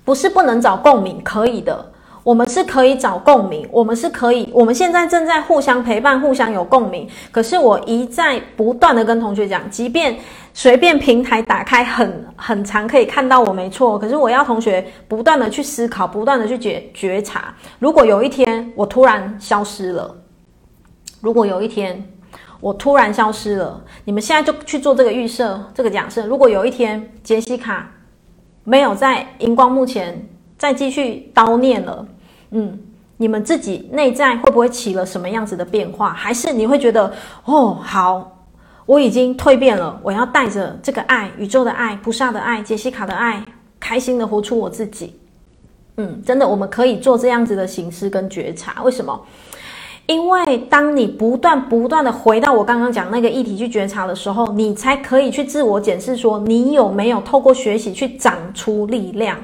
[0.04, 1.92] 不是不能找共鸣，可以的。
[2.24, 7.06] 我们是可以找共鸣，我们是可以，我们现在正在互相陪伴，互相有共鸣。
[7.32, 10.18] 可是我一再不断的跟同学讲，即便
[10.54, 14.00] 随便平台打开很很长，可以看到我没错。
[14.00, 17.54] 可是我要同学不断的去思考，不断的去觉觉察。
[17.80, 20.16] 如果有一天我突然消失了，
[21.20, 22.02] 如果有一天
[22.62, 26.26] 我突然消失了，你们现在就去做这个预设，这个假设。
[26.26, 27.92] 如果有一天杰西卡
[28.64, 32.08] 没有在荧光幕前再继续叨念了。
[32.52, 32.80] 嗯，
[33.18, 36.14] 你们自己内在会不会起了什么样子的变化？
[36.14, 37.12] 还是你会觉得
[37.46, 38.46] 哦，好，
[38.86, 43.44] 我已经蜕变了，我要带着这个爱，宇宙的爱、菩萨的爱、杰西卡的爱，
[43.80, 45.20] 开心的活出我自己。
[45.98, 48.82] 嗯，真的，我们可以做这样子的形式跟觉察。
[48.84, 49.20] 为什么？
[50.06, 59.38] 因为当你不断不断的回到我刚刚讲那个议题去觉察的时候，你才可以去自我检视，说你有没有透过学习去长出力量。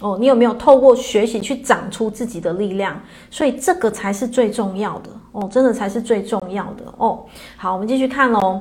[0.00, 3.00] 哦，你有没有透过学习去长出自己的力量？
[3.32, 7.24] 所以这个才是最重要的哦，真的才是最重要的哦。
[7.56, 8.60] 好，我们继续看喽。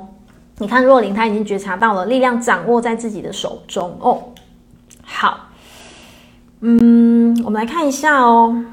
[0.57, 4.23] 你看若琳，她已经觉察到了力量掌握在自己的手中哦。
[5.03, 5.37] 好，
[6.61, 8.65] 嗯，我们来看一下哦。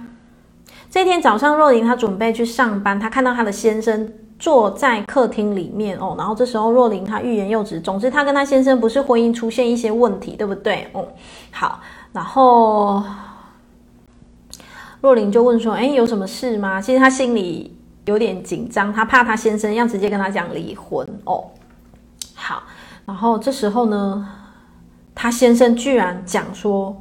[0.95, 6.15] 这天早上，若琳她准备去上班，她看到她的先生坐在客厅里面哦。
[6.17, 7.81] 然后这时候，若琳她欲言又止。
[7.81, 10.89] 总之，她跟她先生不是婚姻出现一些问题，对不对？
[10.93, 11.05] 哦，
[11.51, 11.81] 好。
[12.13, 13.03] 然后，
[15.01, 21.47] 若琳就问说：“哎，有什么事吗？”其实她心里有点紧张，她怕她先生要直接跟她讲离婚哦。
[22.37, 22.63] 好，
[23.05, 24.29] 然后这时候呢，
[25.13, 26.97] 她先生居然讲说：“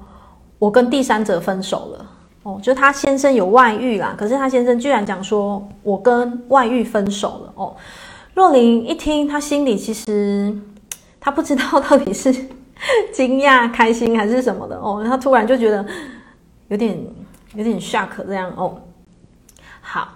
[0.57, 2.05] 我跟第三者分手了。”
[2.43, 7.75] 哦，就她先生有外遇啦，可是她先生居然讲说：“我跟外遇分手了。”哦，
[8.33, 10.55] 若琳一听，她心里其实
[11.19, 12.31] 她不知道到底是
[13.11, 15.85] 惊讶、开心还是什么的哦，她突然就觉得
[16.67, 16.97] 有点。
[17.55, 18.75] 有点 shock 这样哦，
[19.79, 20.07] 好，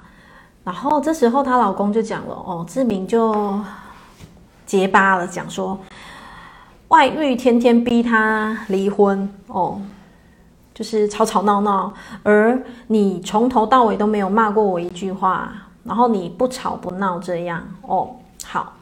[0.64, 3.62] 然后这时候她老公就讲了哦，志明就
[4.66, 5.78] 结巴了，讲说
[6.88, 9.80] 外遇天天逼她离婚哦，
[10.78, 15.52] 就是吵吵闹闹，而你从头到尾都没有骂过我一句话，
[15.84, 18.12] 然后你不吵不闹这样哦，
[18.46, 18.74] 好，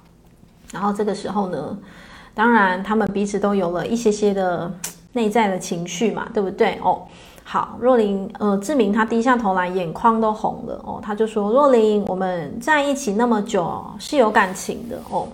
[0.73, 1.77] 然后这个时候呢，
[2.33, 4.69] 当然他们彼此都有了一些些的
[5.13, 7.03] 内在的情绪嘛，对不对哦？
[7.45, 10.99] 好，若琳，呃，志明他低下头来，眼眶都红了哦。
[11.01, 15.29] 他就说：“若琳，我们在一起那么久，是有感情的哦。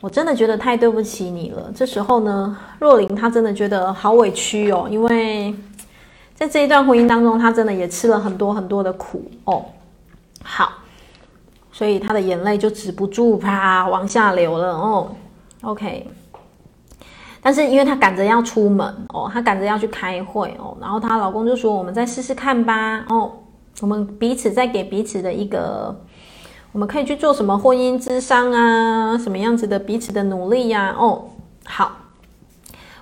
[0.00, 5.54] 我真的觉得太对不起你了。”这时候呢，若琳她真的觉得好委屈哦，因为
[6.36, 9.64] 在这一段婚姻当中，她真的也吃了很多很多的苦哦。
[10.44, 10.70] 好，
[11.72, 15.08] 所以她的眼泪就止不住啪往下流了哦。
[15.62, 16.06] OK。
[17.40, 23.32] 但是因为她赶着要出门哦，她赶着要去开会哦，然后她老公就说：“我们再试试看吧，哦，
[23.80, 25.98] 我们彼此再给彼此的一个，
[26.72, 31.24] 我们可以去做什么婚姻之商啊，什么样子的彼此的努力呀、哦，
[31.64, 31.92] 好，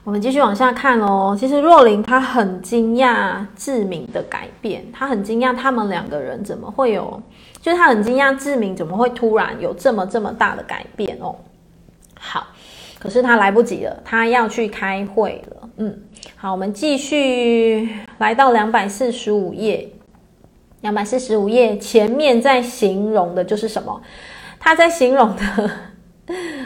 [0.04, 1.36] 我们继续往下看哦。
[1.38, 7.20] 其实若琳她很惊讶志明的改变，她很惊讶他们两个人怎么会有，
[7.60, 11.34] 就是她很惊讶志明怎么会突然有这么这么大的改变哦。
[12.18, 12.46] 好。
[12.96, 15.68] 可是他来不及了，他要去开会了。
[15.76, 15.94] 嗯，
[16.36, 17.86] 好，我们继续
[18.16, 19.86] 来到两百四十五页。
[20.80, 24.00] 两百四十五页前面在形容的就是什么？
[24.58, 25.70] 他在形容的，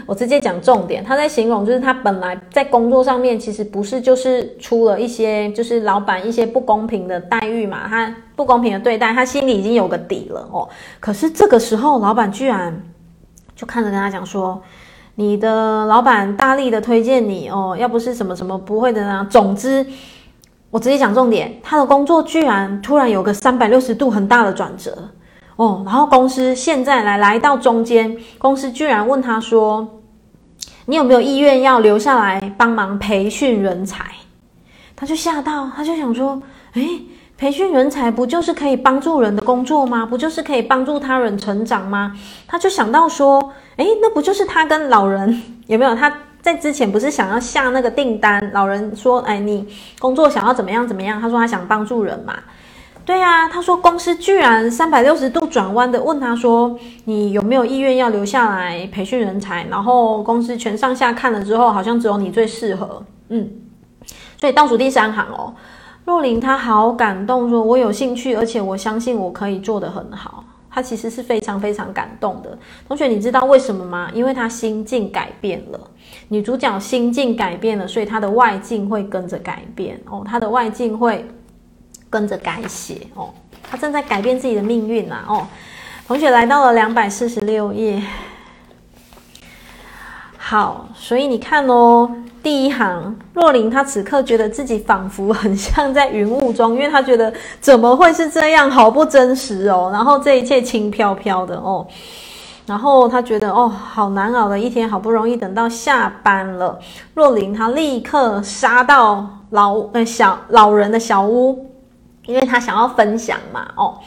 [0.09, 1.04] 我直接讲重点。
[1.04, 10.66] 他在形容就是他本来在工作上面其实不是就是出了一些就是老板一些不公平的待遇嘛，他不公平的对待，他心里已经有个底了哦。
[10.98, 12.82] 可是这个时候老板居然
[13.54, 14.61] 就看着跟他讲说。
[15.20, 19.26] 你的老板大力的推荐你哦，要不是什么什么不会的呢？
[19.28, 19.84] 总之，
[20.70, 24.96] 我直接讲重点，他的工作居然突然有个三百六十度很大的转折
[25.56, 29.88] 哦，然后公司现在来来到中间，公司居然问他说
[30.89, 34.05] ：“你有没有意愿要留下来帮忙培训人才？”
[34.97, 36.43] 他就吓到，他就想说
[36.74, 37.03] ：“诶，
[37.36, 40.05] 培训人才不就是可以帮助人的工作吗？
[40.05, 42.16] 不就是可以帮助他人成长吗？”
[42.49, 43.53] 他就想到说。
[43.76, 45.95] 诶，那不就是他跟老人 有没有？
[45.95, 46.12] 他
[46.43, 48.51] 在之前不是想要下那个订单？
[48.53, 49.64] 老人说：“哎，你
[50.01, 52.34] 工作想要怎么样怎么样？”他说他想帮助人嘛。
[53.09, 63.02] 对呀，他说公司居然三百六十度转弯的问他说：“你有没有意愿要留下来培训人才？”然后公司全上下看了之后，好像只有你最适合。
[63.30, 63.50] 嗯，
[64.38, 65.54] 所以倒数第三行哦，
[66.04, 74.11] 若琳她好感动，说：“我有兴趣，而且我相信我可以做得很好。”他其实是非常非常感动的，同学，你知道为什么吗？
[74.12, 75.80] 因为他心境改变了，
[76.28, 81.26] 女主角心境改变了，所以她的外境会跟着改变哦，她的外境会
[82.11, 83.32] 跟着改写哦，
[83.70, 85.46] 他正在改变自己的命运呐哦。
[86.06, 88.02] 同学来到了两百四十六页，
[90.36, 92.11] 好，所以你看哦。
[92.40, 97.30] 第一行，若琳她此刻觉得自己仿佛很像在云雾中，因为她觉得
[97.61, 99.90] 怎么会是这样，好不真实哦。
[99.92, 101.84] 然后这一切轻飘飘的哦，
[102.64, 106.78] 然后她觉得哦，好难熬的一天，好不容易等到下班了。
[107.12, 111.66] 若琳她立刻杀到老呃小老人的小屋，
[112.29, 113.99] 因为他想要分享嘛哦。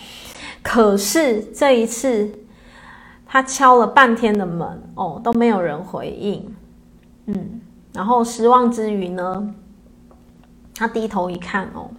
[0.63, 2.31] 可是这一次，
[3.25, 6.55] 他敲了半天的门哦，都没有人回应，
[7.25, 7.59] 嗯。
[7.93, 9.53] 然后失望之余呢，
[10.73, 11.89] 他低头一看哦，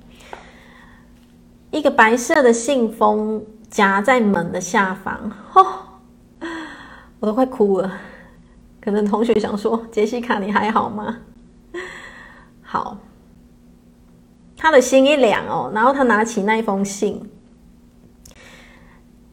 [1.71, 5.67] 一个白色的信封夹在门的下方，哦，
[7.21, 7.93] 我都快哭了。
[8.81, 11.19] 可能同学想说：“杰西卡，你还好吗？”
[12.65, 12.97] 好，
[14.63, 17.21] 他的心一凉哦，然后他拿起那一封信，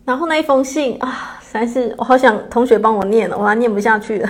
[0.03, 4.29] 然后那一封信啊，实在是我好想同学帮我念，我还念不下去了。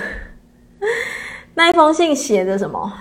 [1.56, 2.92] 那一封信写着什么？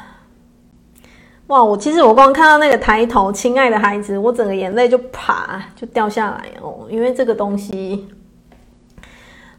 [1.48, 1.62] 哇！
[1.62, 6.88] 我其实我光看到那个抬头，亲爱的孩子，我整个眼泪就啪就掉下来哦。
[6.90, 8.08] 因为这个东西，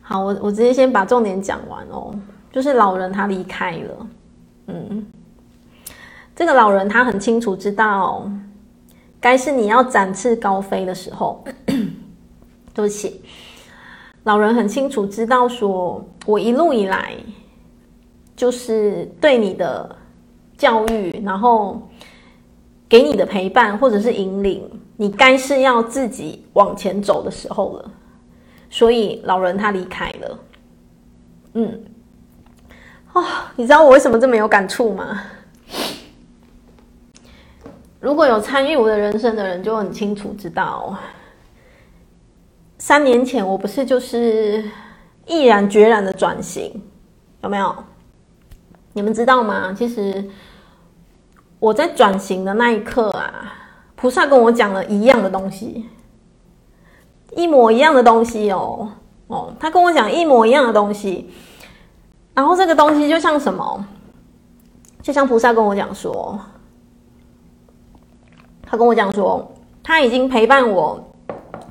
[0.00, 2.14] 好，我我直接先把重点讲完哦。
[2.50, 4.06] 就是老人他离开了，
[4.68, 5.06] 嗯，
[6.40, 8.26] 这个老人他很清楚知道，
[9.20, 11.44] 该是你要展翅高飞的时候。
[12.72, 13.20] 对不起，
[14.22, 17.12] 老人很清楚知道说，我一路以来
[18.34, 19.94] 就是对你的
[20.56, 21.86] 教育，然后
[22.88, 24.66] 给你的陪伴或者是引领，
[24.96, 27.90] 你该是要自己往前走的时候了。
[28.70, 30.38] 所以老人他离开了。
[31.52, 31.84] 嗯，
[33.12, 33.22] 哦，
[33.56, 35.22] 你知道我为什么这么有感触吗？
[38.00, 40.96] 如果有参与我的人生的人，就很清楚知道，
[42.78, 44.64] 三年前我不是就是
[45.26, 46.82] 毅然决然的转型，
[47.42, 47.76] 有没有？
[48.94, 49.74] 你们知道吗？
[49.76, 50.30] 其实
[51.58, 53.52] 我在转型的那一刻啊，
[53.96, 55.84] 菩萨跟我讲了一样的东西，
[57.36, 58.92] 一模一样的东西哦
[59.26, 61.30] 哦，他跟我讲一模一样的东西，
[62.32, 63.84] 然后这个东西就像什么？
[65.02, 66.40] 就像菩萨跟我讲说。
[68.70, 69.50] 他跟我讲说，
[69.82, 71.12] 他已经陪伴我，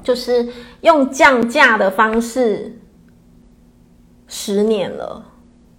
[0.04, 0.45] 就是
[0.82, 2.78] 用降价的方式
[4.28, 5.24] 十年了。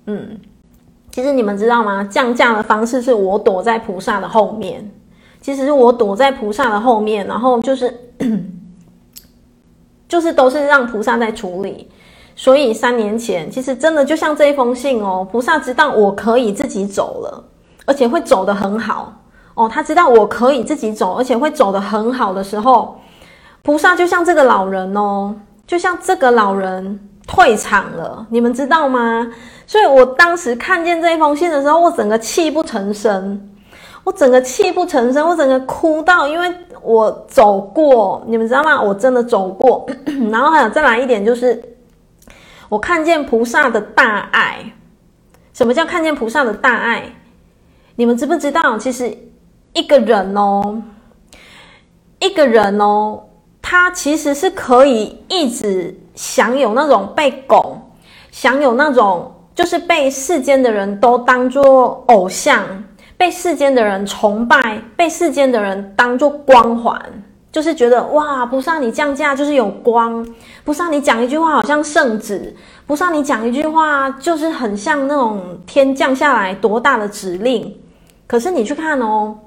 [0.06, 0.40] 嗯，
[1.10, 2.02] 其实你们知道吗？
[2.04, 4.90] 降价的方式是我躲在菩萨的后面，
[5.42, 7.94] 其实是我躲在菩萨的后面，然后就是
[10.08, 11.90] 就是都是让菩萨在处理。
[12.34, 17.44] 所以三年前，其实真的就像这一封信哦，菩萨知道我可以自己走了，
[17.84, 19.19] 而且会走得很好。
[19.60, 22.98] 哦，他知道我可以自己走，而且会走得很好的时候，
[23.60, 25.36] 菩萨就像这个老人哦，
[25.66, 29.30] 就像这个老人退场了，你们知道吗？
[29.66, 33.50] 所以我当时看见这一封信的时候，我整个泣不成声，
[34.02, 36.50] 我整个泣不成声，我整个哭到，因为
[36.80, 38.80] 我走过，你们知道吗？
[38.80, 39.86] 我真的走过，
[40.32, 41.62] 然后还有再来一点，就是
[42.70, 44.72] 我看见菩萨的大爱。
[45.52, 47.12] 什么叫看见菩萨的大爱？
[47.96, 48.78] 你们知不知道？
[48.78, 49.14] 其实。
[49.72, 50.82] 一个人哦，
[52.18, 53.20] 一个人哦，
[53.62, 57.80] 他其实是可以一直享有那种被拱，
[58.32, 62.64] 享有那种就是被世间的人都当作偶像，
[63.16, 67.00] 被世间的人崇拜，被世间的人当作光环，
[67.52, 70.26] 就是觉得哇，菩萨你降价就是有光，
[70.64, 72.56] 菩萨你讲一句话好像圣旨，
[72.88, 77.78] 菩萨你讲一句话就是很像那种天降下来多大的指令，
[78.26, 79.38] 可是你去看哦。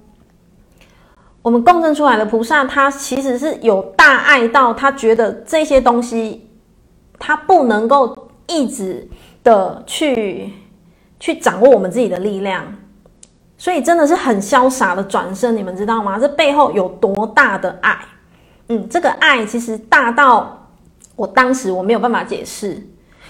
[1.44, 6.50] 我们共振出来的菩萨，他其实是有大爱到他觉得这些东西，
[7.20, 9.06] 他不能够一直
[9.44, 10.54] 的去
[11.20, 12.66] 去掌握我们自己的力量，
[13.58, 16.18] 所以真的是很潇洒的转身，你们知道吗？
[16.18, 18.00] 这背后有多大的爱？
[18.70, 20.66] 嗯，这个爱其实大到
[21.18, 22.82] 我当时我没有办法解释，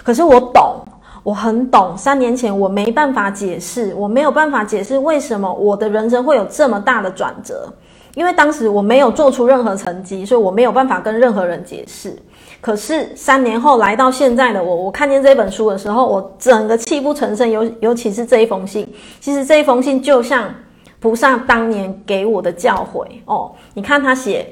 [0.04, 0.86] 可是我懂，
[1.24, 1.98] 我很懂。
[1.98, 7.74] 三年前我没办法解释，我没有办法解释为什么我的人生会有这么大的转折。
[8.16, 12.16] 因为当时我没有做出任何成绩，所以我没有办法跟任何人解释。
[12.62, 17.50] 可是三年后来到现在的我，我看见这本书的时候，我整个泣不成声。
[17.50, 18.88] 尤尤其是这一封信，
[19.20, 20.54] 其实这一封信就像
[21.00, 23.52] 菩萨当年给我的教诲哦。
[23.74, 24.48] 你看他写，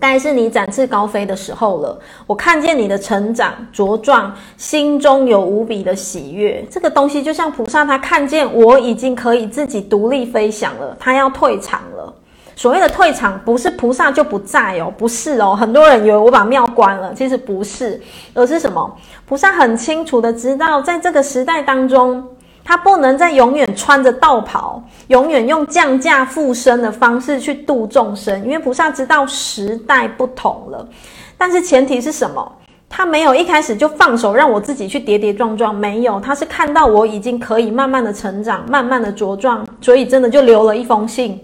[0.00, 1.98] 该是你展翅高飞的时候了。
[2.26, 6.64] 我看见你的成长茁壮，心中有无比的喜悦。
[6.70, 12.14] 这个东西就像菩萨，他看见我已经可以自己独立飞翔了，他要退场了。
[12.56, 15.56] 所谓的退场，不是菩萨就不在哦，不是哦。
[15.56, 18.00] 很多人以为我把庙关了，其实不是，
[18.32, 18.96] 而是什么？
[19.26, 22.24] 菩萨很清楚的知道，在这个时代当中，
[22.64, 30.88] 他不能再永远穿着道袍，永远用降价附身的方式去度众生，因为菩萨知道时代不同了。
[31.36, 32.52] 但是前提是什么？
[32.88, 41.40] 他没有一开始就放手让我自己去跌跌撞撞，没有，他是看到我已经可以慢慢的成长，慢慢的茁壮，所以真的就留了一封信。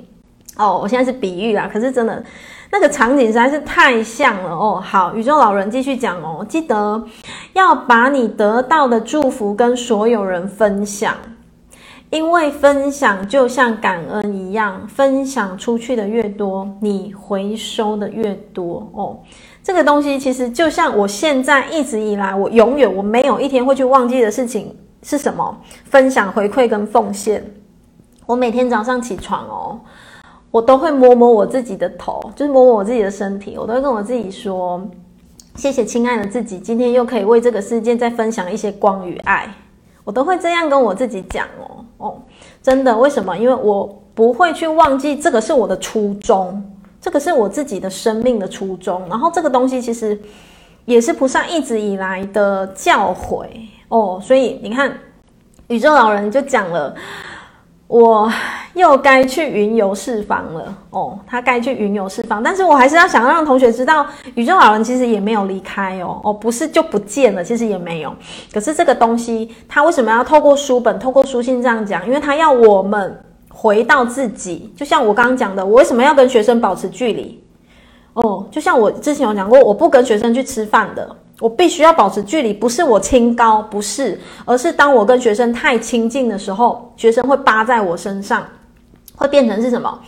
[0.61, 2.23] 哦，我现在是比喻啦，可是真的
[2.71, 4.81] 那个场景实在是太像了哦。
[4.85, 7.03] 好，宇宙老人继续讲哦，记得
[7.55, 11.15] 要把你得到的祝福跟所有人分享，
[12.11, 19.19] 因为分享就像感恩一样，分享出去的越多，你回收的越多哦。
[19.63, 25.57] 这个东西其实就像我现在一直以来，我永远我没有一天会去忘记的事情是什么？
[25.85, 27.45] 分享、回馈跟奉献。
[28.27, 29.81] 我每天早上起床哦。
[30.51, 33.57] 我都会摸摸我自己的头，就是摸摸我自己的身体。
[33.57, 34.85] 我都会跟我自己说
[35.55, 39.49] ：“谢谢，亲爱的自己，今天又可以为这个世界再分享一些光与爱。”
[40.03, 42.23] 我都会这样跟我自己讲哦哦，
[42.61, 43.37] 真的，为什么？
[43.39, 46.61] 因为我不会去忘记这个是我的初衷，
[47.01, 49.01] 这个是我自己的生命的初衷。
[49.09, 50.21] 然后这个东西其实
[50.85, 53.47] 也是菩萨一直以来的教诲
[53.89, 54.21] 哦。
[54.21, 54.99] 所以你看，
[55.69, 56.93] 宇宙老人就讲了。
[57.91, 58.31] 我
[58.75, 68.15] 又该去云游四方了哦，他该去云游四方，但是我还是要想要让同学知道，宇宙老人其实也没有离开哦，哦，不是就不见了，其实也没有。
[68.53, 72.07] 可是这个东西，他为什么要透过书本、透过书信这样讲？
[72.07, 77.43] 因为他要我们回到自己，就像我刚刚讲的，我为什么要跟学生保持距离？
[78.15, 81.17] 哦，就像我之前有讲过，我不跟学生去吃饭的。
[81.41, 88.47] 我必须要保持距离，不是我清高，不是，而是当我跟学生太亲近的时候，学生会扒在我身上，
[89.17, 89.99] 会变成是什么？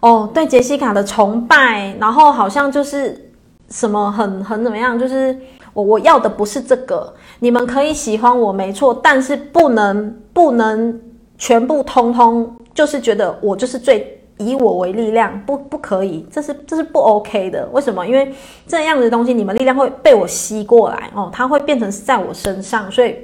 [0.00, 3.32] 哦，对杰西卡的崇拜，然后好像就是
[3.70, 4.98] 什么很很怎么样？
[4.98, 5.36] 就是
[5.72, 11.00] 我我要的不是这个，你们可以喜欢我没错，但是不能不能
[11.38, 14.12] 全部通通就是觉得我就是最。
[14.38, 17.66] 以我为力量，不不可以，这是这是不 OK 的。
[17.72, 18.06] 为什么？
[18.06, 18.34] 因为
[18.66, 23.16] 这样的东西，你们力量会被我吸过来哦，它会变成在我身上，所以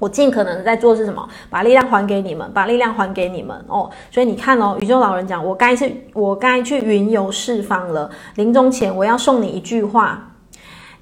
[0.00, 1.28] 我尽可能在做是什么？
[1.48, 3.88] 把力量还给你们，把力量还给你们哦。
[4.10, 8.10] 所以你看哦，宇宙老人讲，我该是，我该去云游四方了。
[8.34, 10.34] 临终前，我要送你一句话，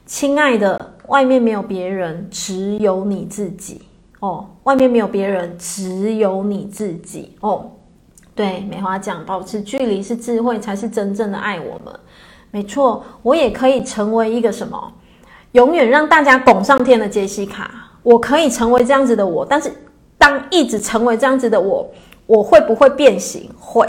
[0.04, 3.80] 亲爱的，外面没有别人，只有你自己
[4.20, 4.46] 哦。
[4.64, 7.70] 外面没有别人，只有你自己哦。
[8.36, 11.92] 对，梅花讲，保持距离是智慧，才是真正的爱我们。
[12.50, 14.92] 没错，我也可以成为一个什么，
[15.52, 17.70] 永远让大家拱上天的杰西卡。
[18.02, 19.72] 我可以成为这样子的我，但是
[20.18, 21.88] 当一直成为这样子的我，
[22.26, 23.50] 我会不会变形？
[23.58, 23.88] 会，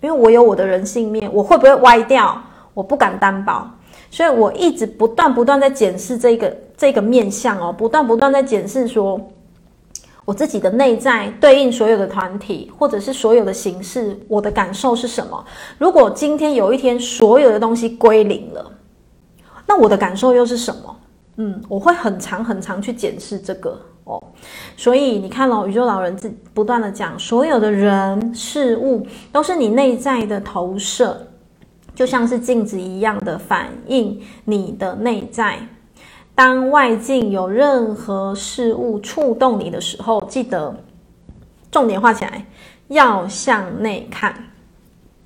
[0.00, 2.36] 因为我有我的人性面，我会不会歪掉？
[2.74, 3.70] 我不敢担保，
[4.10, 9.20] 所以我一直不断不断在检视这个这个面相哦，不断不断在检视说。
[10.28, 15.42] 我自己的内在对应所有的团体，或者是所有的形式，我的感受是什么？
[15.78, 18.70] 如果今天有一天所有的东西归零了，
[19.66, 20.96] 那我的感受又是什么？
[21.36, 24.22] 嗯，我会很长很长去检视这个哦。
[24.76, 31.26] 所以你看咯，宇宙老人自不断的讲，所有的人事物都是你内在的投射，
[31.94, 35.58] 就像是镜子一样的反映你的内在。
[36.38, 40.72] 当外境有任何事物触动你的时候，记得
[41.68, 42.46] 重点画起来，
[42.86, 44.32] 要向内看。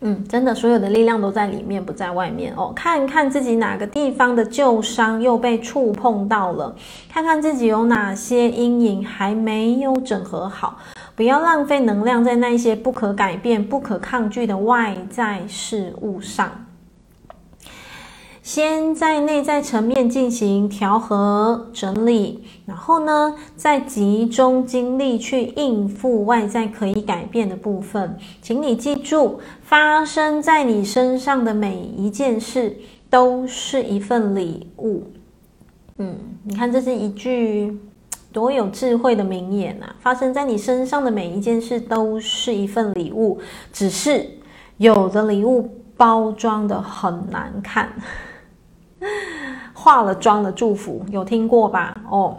[0.01, 2.73] 嗯，真的，所有的力量都在里面，不在外面哦。
[2.75, 6.75] 看看自己哪个地方的旧伤又被触碰到了，
[7.11, 10.79] 看看自己有哪些阴影还没有整合好。
[11.15, 16.51] 不要浪费能量在那些不可改变、不可抗拒的外在事物上。
[18.43, 28.19] 先在内在层面进行调和整理，然后呢，再集中精力去应付外在可以改变的部分。
[28.43, 32.77] 请你记住，发生在你身上的每一件事
[33.09, 35.05] 都是一份礼物。
[35.99, 37.79] 嗯，你看，这是一句
[38.33, 39.95] 多有智慧的名言啊！
[40.01, 43.39] 发生在你身上的每一件事都是一份礼物，
[43.73, 44.29] 只是
[44.79, 47.89] 有的礼物包装得很难看。
[49.75, 51.95] 化了妆的祝福有听过吧？
[52.11, 52.37] 哦，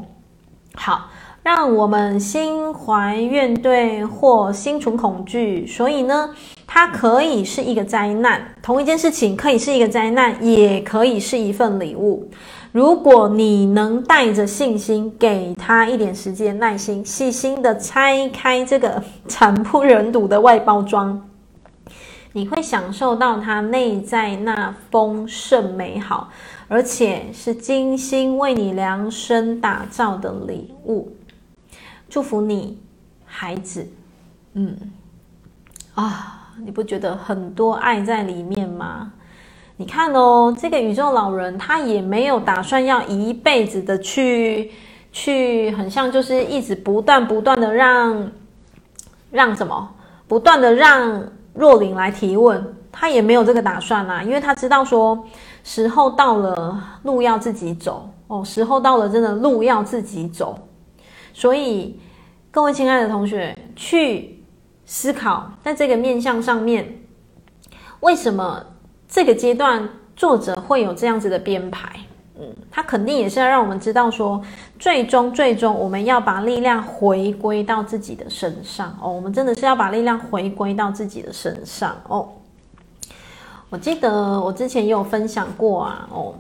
[0.76, 1.10] 好，
[1.44, 6.30] 让我们心怀怨怼或心存恐惧，所以呢，
[6.66, 8.42] 它可以是一个灾难。
[8.62, 12.30] 同一件事情可以是一个灾难，也可以是一份礼物。
[12.72, 21.22] 如果你能带着信心，给他一点时间、耐心，细心的拆开这个惨不忍睹的外包装。
[22.36, 26.32] 你会享受到它内在那丰盛美好，
[26.68, 31.16] 而且是精心为你量身打造的礼物。
[32.10, 32.80] 祝福你，
[33.24, 33.88] 孩子。
[34.54, 34.76] 嗯，
[35.94, 39.14] 啊，你不觉得很多爱在里面吗？
[39.78, 44.72] 你看哦，这个宇宙老人他也没有打算要一辈子的去
[45.12, 48.32] 去，很像就是一直不断不断的让
[49.30, 49.94] 让什么，
[50.28, 51.24] 不断的让。
[51.54, 55.26] 若琳来提问，他也没有这个打算啦、因为他知道说
[55.64, 60.58] 时候到了，路要自己走哦，时候到了，真的路要自己走。
[61.34, 62.00] 所以，
[62.52, 64.44] 各位亲爱的同学，去
[64.86, 67.02] 思考在这个面向上面，
[68.02, 68.64] 为什么
[69.08, 71.90] 这个阶段作者会有这样子的编排？
[72.44, 74.42] 嗯，他肯定也是要让我们知道说，
[74.78, 79.10] 最终最终我们要把力量回归到自己的身上哦。
[79.12, 82.28] 我们真的是要把力量回归到自己的身上哦。
[83.70, 86.36] 我记得我之前也有分享过啊哦，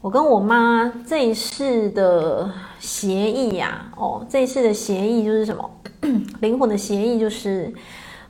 [0.00, 5.70] 我跟我妈这一世的协议呀哦，这一世的协议就是什么？
[6.40, 7.72] 灵魂的协议就是，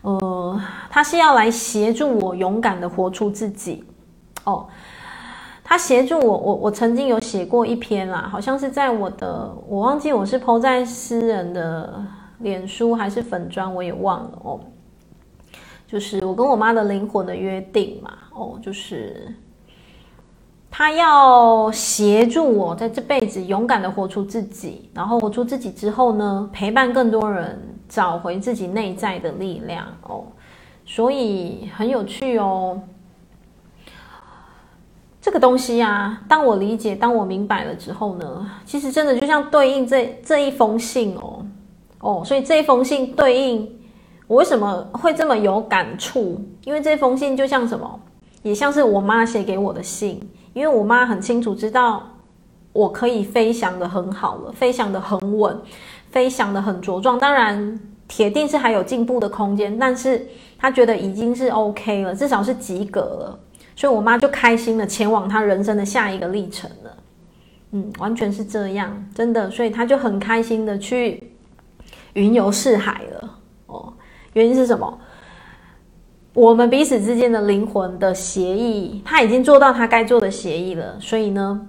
[0.02, 3.84] 呃，他是要来协助我勇敢的活出自己
[4.44, 4.66] 哦。
[5.70, 12.02] 他协助我，我我曾经有写过一篇啦，好像是在我的，我忘记我是抛在私人的
[12.38, 14.58] 脸书还是粉砖，我也忘了哦。
[15.86, 19.30] 就是我跟我妈的灵魂的约定嘛，哦，就是
[20.70, 30.24] 他要协助我在这辈子勇敢的活出自己，然后活出自己之后呢，陪伴更多人找回自己内在的力量哦，
[30.86, 32.80] 所以很有趣哦。
[35.28, 41.44] 这个东西啊，当我理解、当我明白了之后呢，其实真的就像对应这这一封信哦，
[42.00, 43.78] 哦，所以这一封信对应
[44.26, 46.40] 我为什么会这么有感触？
[46.64, 48.00] 因为这封信就像什么，
[48.42, 50.18] 也像是我妈写给我的信，
[50.54, 52.02] 因为我妈很清楚知道
[52.72, 55.60] 我可以飞翔得很好了，飞翔得很稳，
[56.10, 57.18] 飞翔得很茁壮。
[57.18, 57.78] 当然，
[58.08, 60.26] 铁定是还有进步的空间，但是
[60.58, 63.38] 她觉得已经是 OK 了，至少是及格了。
[63.78, 66.96] 所以，我妈就开心的前往她人生的下一个历程了。
[67.70, 69.48] 嗯，完全是这样，真的。
[69.52, 71.30] 所以，她就很开心的去
[72.14, 73.38] 云游四海了。
[73.66, 73.92] 哦，
[74.32, 74.98] 原因是什么？
[76.34, 80.98] 我们彼此之间的灵魂的协议，她已经做到她该做的协议了。
[80.98, 81.68] 所以呢，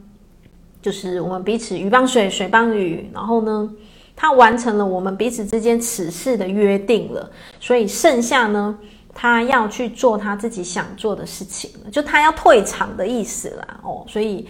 [0.81, 3.07] 就是我们彼此鱼帮水，水帮鱼。
[3.13, 3.69] 然后呢，
[4.15, 7.29] 她完成了我们彼此之间此事的约定了。
[7.59, 8.79] 所以，剩下呢？
[9.13, 13.79] 他要去做他自己想做的事情了，就他要退场的意思啦。
[13.83, 14.47] 哦，所以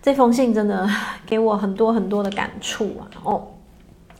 [0.00, 0.88] 这封信真的
[1.26, 3.02] 给我很多很多的感触啊。
[3.24, 3.42] 哦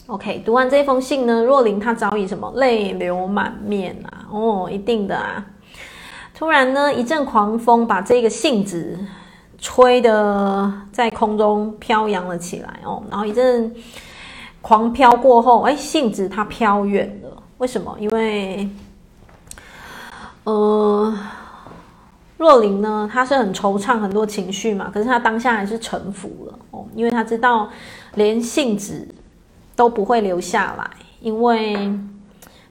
[0.07, 4.27] ，OK，读完这封信呢，若琳她早已什么泪流满面啊。
[4.33, 5.45] 哦，一定的啊。
[6.35, 8.99] 突然呢，一阵狂风把这个信纸
[9.59, 13.03] 吹得在空中飘扬了起来哦。
[13.11, 13.73] 然后一阵
[14.61, 17.43] 狂飘过后，哎，信纸它飘远了。
[17.59, 17.95] 为什么？
[18.01, 18.69] 因为。
[20.49, 21.15] 呃，
[22.39, 27.69] 若琳呢，她是很惆怅，很多情绪嘛，可是她当下还是臣服了哦，因为她知道
[28.15, 29.07] 连信纸
[29.77, 30.89] 都不会留下来，
[31.21, 31.77] 因为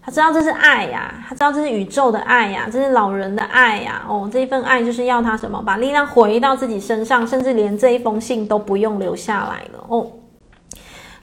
[0.01, 10.07] 她知道这是爱呀，她知道这是宇宙的爱呀，这是老人的爱呀，哦，这一份爱就是要她什么，把力量回到自己身上，甚至连这一封信都不用留下来了哦。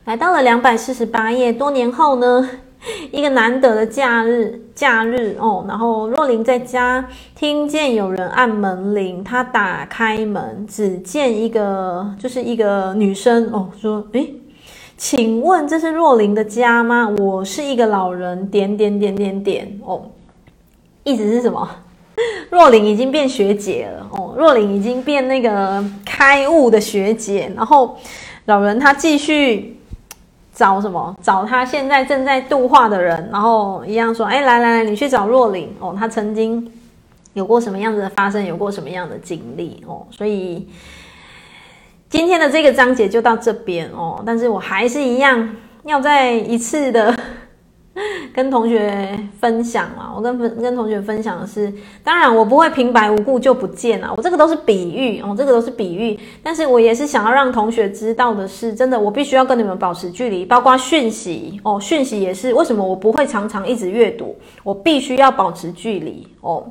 [0.05, 2.49] 来到了两百四十八页，多年后呢，
[3.11, 14.35] 一个难得的假日，假日哦，然后若琳在家听见有人按门铃，她打开门，只见一个就是一个女生哦，说：“诶，
[14.99, 17.09] 请问这是若琳的家吗？
[17.19, 20.11] 我是一个老人，点点点点点哦，
[21.05, 21.69] 意思是什么？
[22.51, 27.97] 若琳已经变学姐了哦，若琳已经变那个开悟的学姐，然后
[28.45, 29.71] 老人他继续。”
[30.55, 31.17] 找什么？
[31.21, 36.71] 找他现在正在度化的人，然后一样说：“哎，来来来，你去找若琳哦，他曾经
[37.33, 40.69] 有过什么样子的发生，有过什么样的经历哦。”所以
[42.09, 47.15] 今天的这个章节就到这边哦，但是我还是一样要再一次的。
[48.35, 51.73] 跟同学分享啊，我跟跟同学分享的是，
[52.03, 66.67] 当然我不会平白无故就不见了，我这个都是比喻哦，这个都是比喻，但是我也是想要让同学知道的是，真的我必须要跟你们保持距离，包括讯息哦，讯息也是为什么我不会常常一直阅读，我必须要保持距离哦，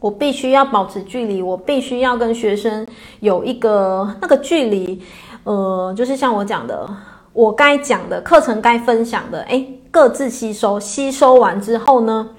[0.00, 2.86] 我必须要保持距离，我必须要跟学生
[3.20, 5.02] 有一个那个距离，
[5.44, 6.88] 呃，就是像我讲的，
[7.34, 12.30] 我该讲的课程该分享的，诶各自吸收，吸收完之后呢，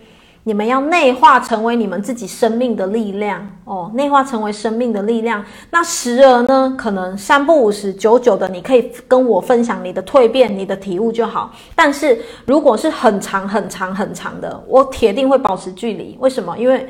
[0.44, 5.42] 你们要内化成为你们自己生命的力量哦，内化成为生命的力量。
[5.70, 11.54] 那时而呢，可能三不五时、久久的，你可以跟我分享你的蜕变、你的体悟就好。
[11.74, 16.18] 但是如果是很长、很长、很长的，我铁定会保持距离。
[16.20, 16.58] 为什么？
[16.58, 16.86] 因为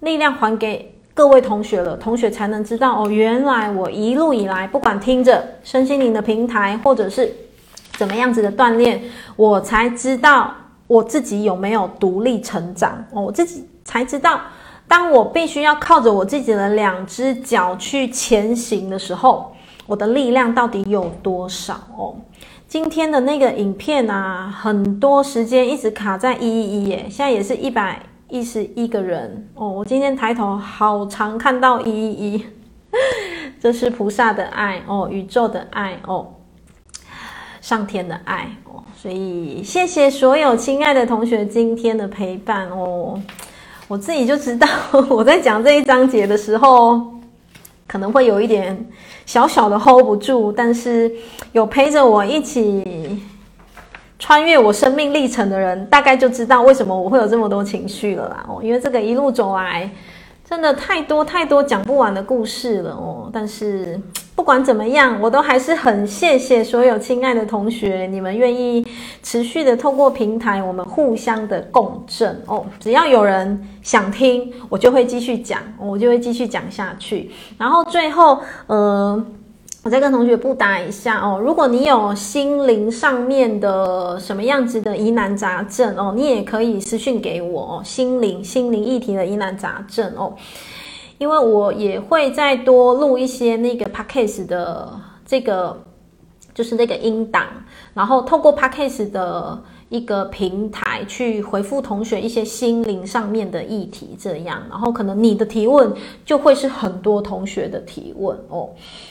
[0.00, 7.30] 力量还给各位同学了，同学才能知道哦，原来我一路以来，不管听着身心灵的平台，或者是。
[8.02, 9.00] 怎么样子的锻炼，
[9.36, 10.52] 我才知道
[10.88, 14.40] 我自己有没有独立成长哦，我自己才知道，
[14.88, 19.54] 当我必须要靠着我自己的两只脚去前行的时候，
[19.86, 22.16] 我的力量到底有多少哦？
[22.66, 29.68] 今天的那个影片啊，很多时间一直卡在一一一耶，现在也是一百一十一个人哦。
[29.68, 32.46] 我今天抬头好常看到一一一，
[33.60, 36.26] 这是菩萨的爱哦，宇宙的爱哦。
[37.62, 43.18] 上天的爱哦，所以谢谢所有亲爱的同学今天的陪伴哦。
[43.86, 44.66] 我自己就知道
[45.08, 47.00] 我在讲这一章节的时候，
[47.86, 48.84] 可能会有一点
[49.26, 51.10] 小小的 hold 不住，但是
[51.52, 53.22] 有陪着我一起
[54.18, 58.60] 穿越我生命历程的人，大概就知道为什么我会有这么多情绪了啦哦。
[58.60, 59.88] 因为这个一路走来，
[60.44, 63.30] 真的太多太多讲不完的故事了哦。
[63.32, 64.00] 但是。
[64.34, 68.84] 不管怎么样，我都还是很谢谢所有亲爱的同学，你们愿意
[69.22, 72.64] 持续的透过平台，我们互相的共振哦。
[72.80, 77.30] 只要有人想听，我就会继续讲，我就会继续讲下去。
[77.56, 79.24] 然后最后，呃，
[79.84, 81.38] 我再跟同学布达一下哦。
[81.40, 87.82] 如果你有心灵上面的什么样子的疑难杂症哦，你也可以私讯给我哦。
[87.84, 90.34] 心灵、心灵议题的疑难杂症哦。
[91.22, 94.92] 因为我也会再多录一些那个 Podcast 的
[95.24, 95.80] 这个，
[96.52, 97.44] 就是那个音档，
[97.94, 105.92] 然后透过 Podcast 的一个平台去回复同学一些心灵上面的议题，这样，然后可能你的提问
[106.24, 108.70] 就会是很多同学的提问哦。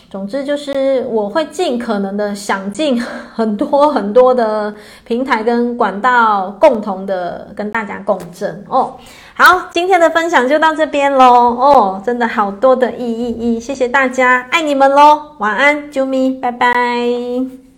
[0.10, 4.76] 总之就是我会尽可能的想尽很多很多的
[5.06, 8.98] 平台跟管道，共同的跟大家共振哦。
[9.44, 17.71] 好，今天的分享就到这边喽哦，真的好多的意义，谢谢大家，爱你们喽，晚安，啾咪，拜拜。